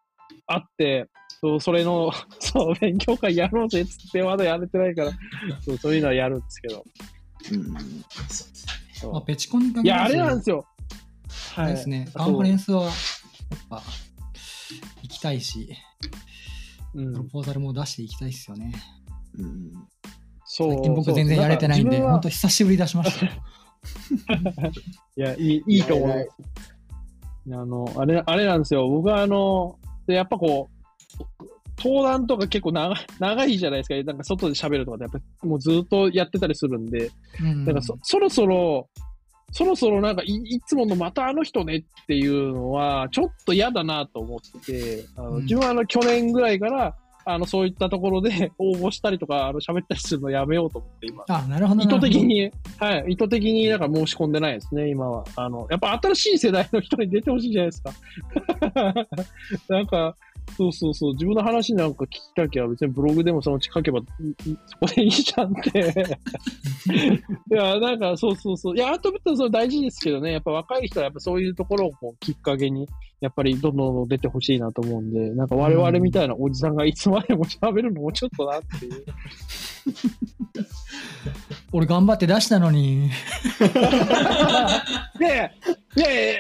[0.47, 1.09] あって、
[1.41, 5.13] そう、それの、 そう、勉強会やろうぜっつって、まだやれてないから、
[5.61, 6.85] そう、そういうのはやるんですけど。
[7.53, 8.05] うん。
[8.93, 10.67] そうまあ、ペチコンに限いや、あれなんですよ。
[11.57, 12.93] あれですね、カンファレンスは、やっ
[13.69, 13.83] ぱ、
[15.03, 15.69] 行きたいし、
[16.95, 18.73] うんプロポーザルも出していきたいですよね。
[19.39, 19.73] うん。
[20.47, 20.73] そう。
[20.75, 23.33] 最近僕全然やれてないんで、本当久しぶり出しましたよ。
[25.17, 26.29] いや、いい、いいと思う。
[27.53, 28.89] あの、あれ、あれなんですよ。
[28.89, 31.45] 僕はあの、でやっぱこう、
[31.79, 33.95] 登壇とか結構長い長いじゃないですか。
[34.05, 38.89] なんか外で喋るとかで、やっぱもうずっとやってたりするんで、うんなんかそそろそろ、
[39.53, 46.97] そろそろなんかいいつものまたあの人ねっていうのは、ちょっと嫌だなと思って、あのうん自分はあの去年ぐらいから、
[47.29, 51.25] あのそういったところで 応募したりとか、あの喋ったりするのやめようと思って今。
[51.29, 51.83] あ、なるほど。
[51.83, 55.25] 意図的に、はい、意図的になんか申し込んでないですね、今は。
[55.35, 57.93] あの、やっぱ新しい世代の人に出てほしいじゃないですか。
[59.75, 60.15] なんか、
[60.57, 64.01] そうそうそう、自分の話なんか聞きたきゃ別にブログでもそのうち書けば、
[64.67, 66.09] そこでいいじゃんって。
[67.51, 68.77] いや、なんかそうそうそう。
[68.77, 72.89] いや、アートベットはそれ大事ですけどね、やっぱ若い人はやっぱそういうところをこうきっかけに、
[73.21, 79.05] やっぱりどんどん出てほしいなと思うんで、なんか我々みたいなおじさんがいつまでも喋るのもちょっとなっていう。
[81.73, 83.07] 俺頑張って出したのに。
[83.09, 83.11] い
[85.21, 85.45] やいや、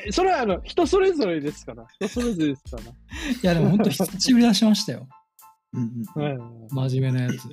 [0.01, 1.87] いやそれはあの人それぞれですから。
[1.95, 5.09] 人それぞれですか いや、でも本当久しぶり出しましたよ。
[5.72, 6.29] うんうんら。
[6.29, 6.39] はい。
[6.91, 7.49] 真面目なやつ。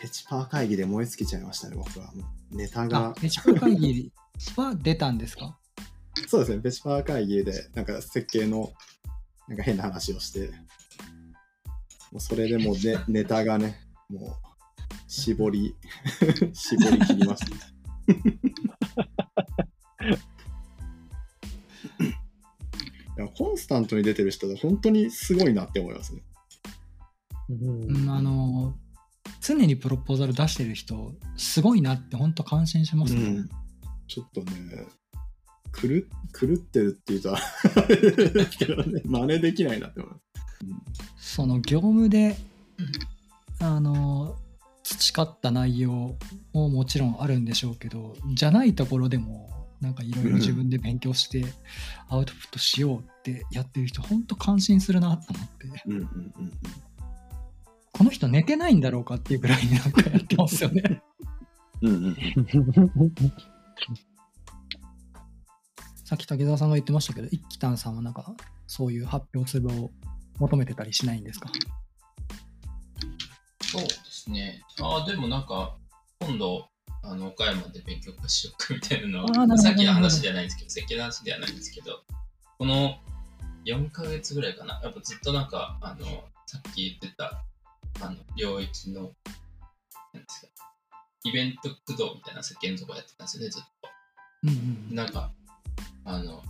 [0.00, 2.12] ペチパー会議で燃え尽きちゃいましたね、僕は。
[2.50, 3.14] ネタあが、。
[3.20, 4.12] ペチコ会議
[4.56, 5.56] は出たんですか？
[6.26, 8.72] そうですね、ペチパー会議で、なんか設計の、
[9.48, 10.50] なんか変な話をして、
[12.10, 14.30] もうそれでもう、ね、 ネタがね、もう、
[15.08, 15.74] 絞り、
[16.52, 17.56] 絞り切りました。
[23.18, 26.22] いやコンスタントに出てる人は本当にすごいなって思いますね。
[27.50, 27.54] う
[28.04, 28.74] ん、あの、
[29.40, 33.22] 常にプロポーザル出してる人、すごいなって本当感心しますね。
[33.22, 33.50] うん
[34.08, 34.86] ちょっとね、
[35.72, 35.88] 狂
[36.32, 37.36] 狂ってるっていうと
[39.04, 41.34] 真似できないなって思います。
[41.34, 42.36] その業務で、
[43.60, 44.36] あの、
[44.82, 46.16] 培った内容
[46.52, 49.50] ももちろんあるんでしょうけど、じゃないところでも、
[49.80, 51.44] なんかいろいろ自分で勉強して
[52.08, 56.52] アウトプットしようってやってる人、本当感心するなと思って、うんうんうんうん。
[57.92, 61.02] この人寝てないんだろうかっていうぐらいになんかやってますよね。
[61.82, 62.16] うんうんうん
[66.04, 68.34] さっき竹澤さんが言ってましたけど、一輝丹さんはなんか
[68.66, 69.90] そういう発表する場を
[70.38, 71.48] 求めてたりしないんですか？
[73.62, 74.62] そうですね。
[74.80, 75.76] ああ、でもなんか、
[76.20, 76.68] 今度、
[77.02, 82.02] あの、岡山で勉強会しようかみたいなのは、さっきの話ではないんですけど、設計の話ではないんですけど、
[82.58, 82.98] この
[83.64, 86.04] 4ヶ月ぐらいかな、やっぱずっとなんか、あの、
[86.46, 87.42] さっき言ってた、
[88.00, 89.00] あの、領域の、
[90.12, 90.48] なんですか、
[91.24, 93.88] イベント駆動みたいな設計のとこやってたんですよね、ずっと。
[94.44, 94.52] うんう
[94.92, 95.32] んなんか、
[96.04, 96.42] あの、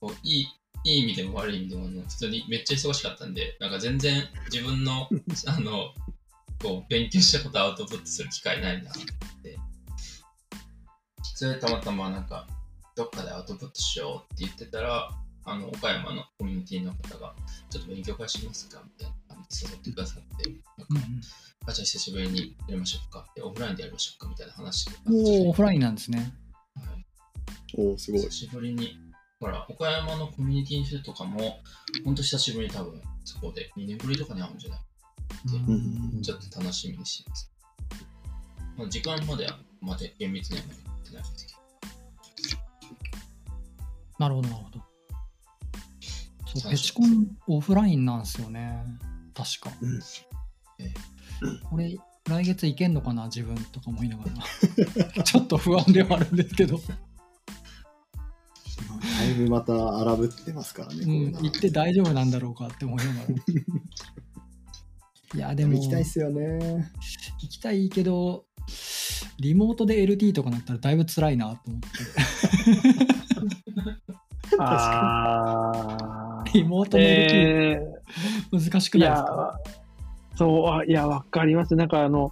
[0.00, 0.46] こういい、
[0.84, 5.08] いい意味でも悪い意味でも、あの普通にめっちゃ忙しかったんで、なんか全然自分の、
[5.46, 5.94] あの、
[6.60, 9.58] こう、勉強したことをアウトプットする機会ないなって、
[11.34, 12.46] それでたまたまなんか、
[12.94, 15.10] どっかでアウトプットしようって言ってたら、
[15.44, 17.34] あの、岡山のコミュニティの方が、
[17.70, 20.58] ちょっと勉強会しますかみたいな感じで誘ってくださって、なん
[20.90, 21.26] うんか、
[21.66, 23.26] あ、じゃあ久しぶりにやりましょうか。
[23.34, 26.32] でオフラインでやりましょうかみたいな話おーオフラインなんですね。
[27.76, 28.20] はいおおすごい。
[28.22, 28.30] 久。
[28.30, 28.98] しぶりに、
[29.40, 31.58] ほら、岡山のコミュニティの人とかも、
[32.04, 33.70] ほんと久しぶりに多分、そこで。
[33.76, 34.80] 2年ぶりとかに会うんじゃない？
[35.66, 36.22] うん。
[36.22, 37.50] ちょっと楽しみにしてます。
[38.76, 41.32] まあ、時間までは、まで厳密にはやってないん。
[41.32, 41.58] ですけど。
[44.18, 44.80] なるほど、なるほど。
[46.54, 48.20] そう、ペチコンオフラインなん。
[48.20, 48.84] ですよね。
[49.34, 49.76] 確か。
[49.80, 50.00] うん。
[50.78, 50.92] え
[51.68, 51.98] これ、
[52.28, 52.94] 来月行けん。
[52.94, 54.24] のかな、自分とか思いなが
[55.16, 55.22] ら。
[55.24, 56.36] ちょっと不安ではあるん。
[56.36, 56.78] ですけど、
[59.22, 61.00] だいぶまた荒ぶってますからね。
[61.02, 63.26] うん、行って大丈夫なんだろうかって思いながら。
[65.34, 66.90] いや、でも、行きたいっすよね。
[67.40, 68.44] 行きたいけど、
[69.38, 71.88] リモートで LT とかなったらだいぶ辛いなと思って。
[74.58, 78.02] あリモートの LT えー
[78.52, 79.58] 難しくないですか、
[80.36, 81.74] そう、あいや、わかります。
[81.74, 82.30] なんかあの、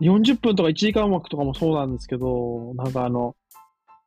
[0.00, 3.36] 40分とか1時間枠とかもそうなんですけど、なんかあの、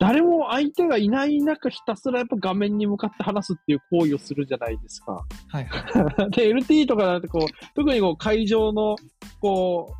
[0.04, 5.26] 誰も相手がいない中、ひたすらやっぱ画面に向かって話すっていう行為をするじゃないですか。
[5.48, 6.32] はいはい。
[6.36, 8.98] で、LT とかだってこう、特にこう会場の、
[9.40, 9.96] こ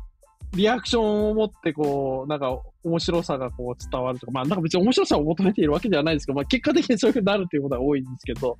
[0.52, 8.58] う、リアクションを持って、こう、なんか、面白さがこう伝わるとか、まあなんか別に面白さを求めているわけではないですけど、まあ結果的にそういうふうになるっていうことが多いんですけど、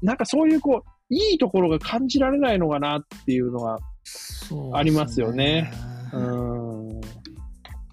[0.00, 5.70] なんかそういうこう、いいところが感じられないのかなっていうのがそうありますよね。
[6.14, 7.00] うん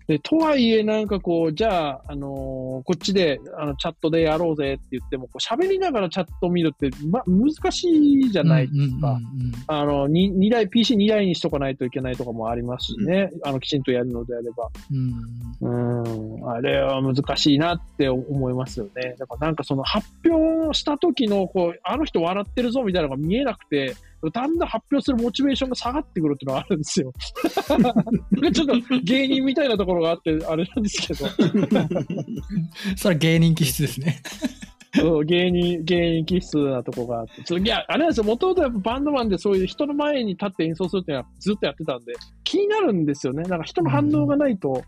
[0.08, 7.88] で、とはいえ、なんかこう、じゃあ、あのーこっちで、あの、チャットでやろうぜって言っても、こう喋りながらチャット見るって、ま、難し
[8.22, 8.78] いじゃないですか。
[8.78, 9.26] うんうんうんうん
[9.68, 13.32] あの、に二台、PC2 台にしとかないといけないとかもありますしね。
[13.43, 14.70] あの、きちんとやるのであれば。
[15.62, 16.03] うん
[16.41, 16.49] うん。
[16.49, 19.16] あれは難しいなって思いますよね。
[19.18, 23.95] だからなんかその発表した時の、こう、あの人笑ってるぞみたいなのが見えなくて、
[24.34, 27.13] だんだん発表するモチベーションが下がってくるっていうのがあるんですよ。
[28.53, 31.30] ちょっと芸人みたいなところがあって、あれなんですけど。
[32.97, 34.22] それは芸人気質ですね。
[34.95, 37.43] そう芸人、芸人気質なとこがあって。
[37.43, 38.24] ちょいや、あれなんですよ。
[38.24, 42.13] もともとやっぱバンドマンでそういう人の前に立って演奏するっていうのはずっとやってたんで、
[42.43, 43.43] 気になるんですよね。
[43.43, 44.84] なんか人の反応がないと、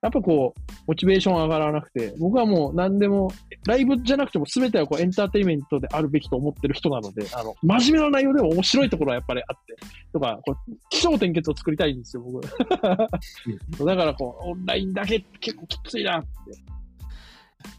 [0.00, 3.32] やっぱこう、モチベーション上がらなくて、僕はもう何でも、
[3.66, 9.74] ライブじゃなくても全てはこうエンターテインメントであるべきと思ってる人なので、あの、真面目な内容でも面白いところはやっぱりあって、
[10.12, 12.46] とか、こう、気象転結を作りたいんですよ、僕。
[13.84, 16.28] だからこう、オンラインだけ結構きついなって。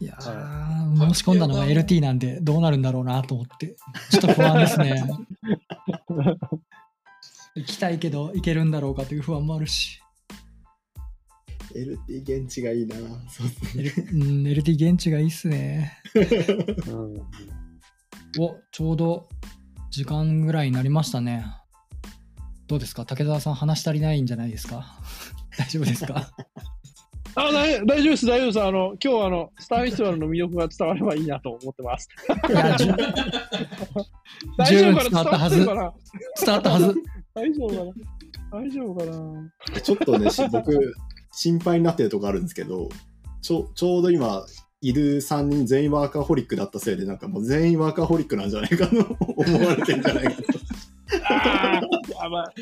[0.04, 3.76] いやー、申し込んだのが LT なんで、どうなるんだろうなと思って、
[4.10, 5.02] ちょっと不安ですね。
[7.56, 9.99] 行きたいけど、行けるんだろうかという不安もあるし。
[11.74, 12.96] LT 現地がいいな。
[13.28, 13.46] そう
[13.78, 15.92] L うん、LT 現地がいいっすね。
[16.14, 17.22] うん
[18.38, 19.28] お、ちょうど
[19.90, 21.44] 時間ぐらいになりましたね。
[22.68, 23.04] どうですか？
[23.04, 24.86] 竹澤さん話し足りないんじゃないですか？
[25.58, 26.30] 大丈夫ですか？
[27.36, 28.60] あ大大丈夫です、大丈夫です。
[28.62, 32.08] あの、今日はあの、スターフェスティバルの魅力が伝わればいいなと思ってます。
[32.48, 33.02] 大丈夫か
[34.58, 34.64] な？
[34.66, 35.88] 十分伝わったはず伝わ
[36.58, 36.94] ったはず。
[37.34, 38.60] 大丈夫かな？
[38.60, 39.80] 大丈夫かな？
[39.80, 40.94] ちょっとね、し僕、
[41.32, 42.88] 心配になってるとこあるんですけど、
[43.42, 44.44] ちょちょうど今、
[44.82, 50.42] いる3人全員ワーカーホリックだったせいで、なんかもう全員ワーカーホリックなんじゃないかと 思われてんじゃないかと。
[51.12, 52.54] やばい。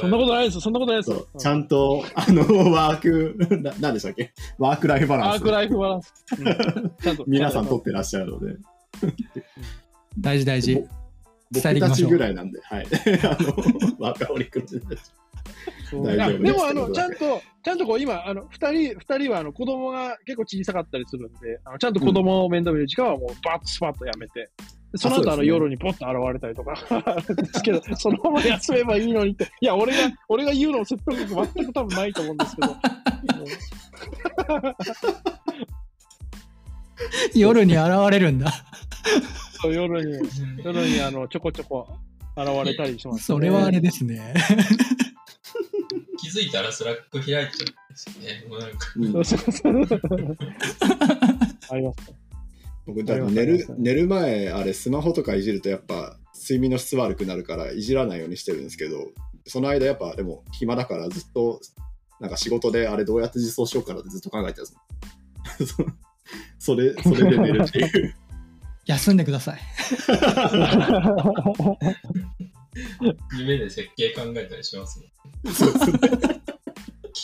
[0.00, 1.26] そんなことないです、そんなことないです。
[1.38, 4.32] ちゃんと、あの、ワーク、ななんでしたっけ？
[4.58, 5.50] ワークライフバランスアーク。
[5.50, 6.12] ライフバランス。
[6.38, 6.44] うん
[7.02, 7.24] ちゃんと。
[7.26, 8.56] 皆さん取ってらっしゃるので、
[10.18, 10.84] 大事大事。
[11.50, 12.86] 僕たちぐらいなんで、はい。
[13.24, 13.54] あの、
[13.98, 15.00] ワーカーホリックの人たち
[16.38, 24.50] でも、あの、ちゃんと、ちゃんとこう、今、あの、二人、二人は、あの、子供が結構小さかったりするんで、あのちゃんと子供を面倒見る時間はもう、バッとスパッとやめて、
[24.92, 26.74] でその後、あの、夜にポッと現れたりとか、
[27.34, 32.76] ですけど、そのまま休めばいいのにって、いや、俺が、俺が言うの説得力全く多分ないと思うんですけど、
[37.34, 38.52] 夜に現れるんだ。
[39.60, 40.28] そう夜に、
[40.64, 41.88] 夜に、あの、ちょこちょこ
[42.36, 43.22] 現れたりします、ね。
[43.22, 44.34] それはあれですね。
[46.18, 47.50] 気づいたら Slack開いちゃうんで
[47.94, 48.44] すよね。
[48.48, 48.88] もうなんか。
[51.70, 52.16] ありますね。
[52.86, 59.10] 僕、だ寝る寝る前、あれ、スマホとかいじると、やっぱ、睡眠の質悪くなるから、いじらないようにしてるんですけど、
[59.46, 61.60] その間、やっぱ、でも、暇だから、ずっと、
[62.20, 64.64] なんか仕事で、あれ、どうやって実装しようかなってずっと考えてたん
[65.58, 65.76] です。
[66.58, 68.14] それ、それで寝るっていう。
[68.86, 69.60] 休んでください。
[73.36, 75.00] 夢で設計考えたりします
[75.44, 75.52] ね。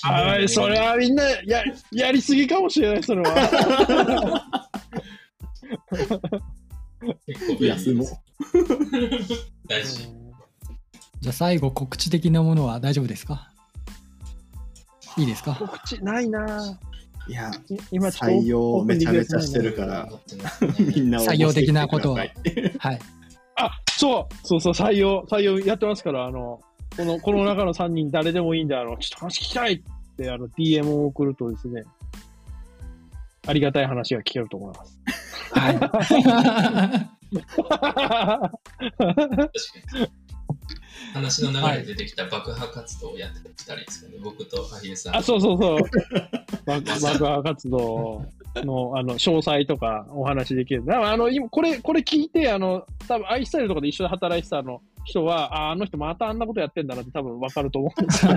[0.05, 4.71] あーそれはみんなややりすぎかもしれない、それは。
[7.27, 8.09] 結構休もう。
[9.69, 10.09] 大事。
[11.21, 13.51] じゃあ最後告知的なものは大丈夫ですか？
[15.17, 15.55] いいですか？
[15.55, 16.77] 告知ないなぁ
[17.31, 20.09] いや、い今ちょっと採用めちゃめちゃしてるから、
[20.79, 23.01] みんな応募採用的なことをしてきてくださいはい。
[23.55, 26.61] あ、そう、そうそう、採用、採用やってますから、あの、
[26.97, 29.82] この、この中の3人誰でもいいんで、あの、ちょっと話聞きたいっ
[30.16, 31.84] て、あの、DM を送るとですね、
[33.47, 35.01] ありがたい話が聞けると思います。
[35.53, 35.78] はい。
[35.78, 37.11] 確か
[39.99, 40.09] に。
[41.14, 44.18] 話の流れで出てきた爆破活動をやってきたりですかね。
[44.22, 45.16] 僕とアヒルさん。
[45.16, 45.78] あ、そうそうそう。
[46.64, 48.24] 爆爆破活動
[48.57, 50.84] の、あの、詳細とかお話できる。
[50.84, 58.32] だからあの、今、これ、これ聞いて、あの、多分アイスタイルとかで一緒に働いてたあの人は、あ、あの人またあんなことやってんだなって多分わかると思うんですよ。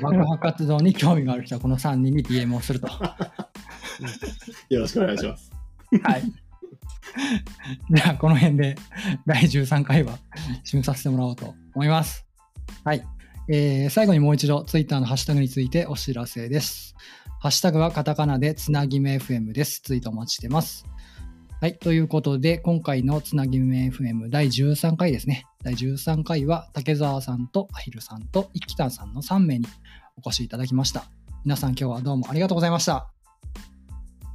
[0.00, 2.86] 爆破活動に興味がある人はこの3人に DM をすると。
[2.88, 3.16] は
[4.70, 5.50] よろしくお願いします。
[6.16, 6.22] い。
[7.90, 8.76] じゃあ、この辺で
[9.26, 10.18] 第13回は
[10.64, 12.26] 締めさせてもらおうと思います。
[12.84, 13.06] はい。
[13.48, 16.94] えー最後にもう一度、ツイッターのハッシュタグについてお知らせです。
[17.40, 19.80] ハッシュタグはカタカナでつなぎめ FM です。
[19.80, 20.86] ツイートお待ちしてます。
[21.62, 21.78] はい。
[21.78, 25.44] ということで、今回のつなぎめ FM 第13回ですね。
[25.62, 29.66] 第13回は、竹澤さんとアヒルさんと一喜んさんの3名に
[30.16, 31.04] お越しいただきました。
[31.44, 32.96] 皆さん今日はどうもありがとうございました。
[32.96, 33.06] あ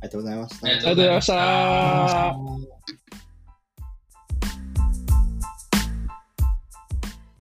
[0.04, 0.68] りがとうございました。
[0.68, 1.34] ありがありがとうございました。
[1.34, 3.27] ありがとうございました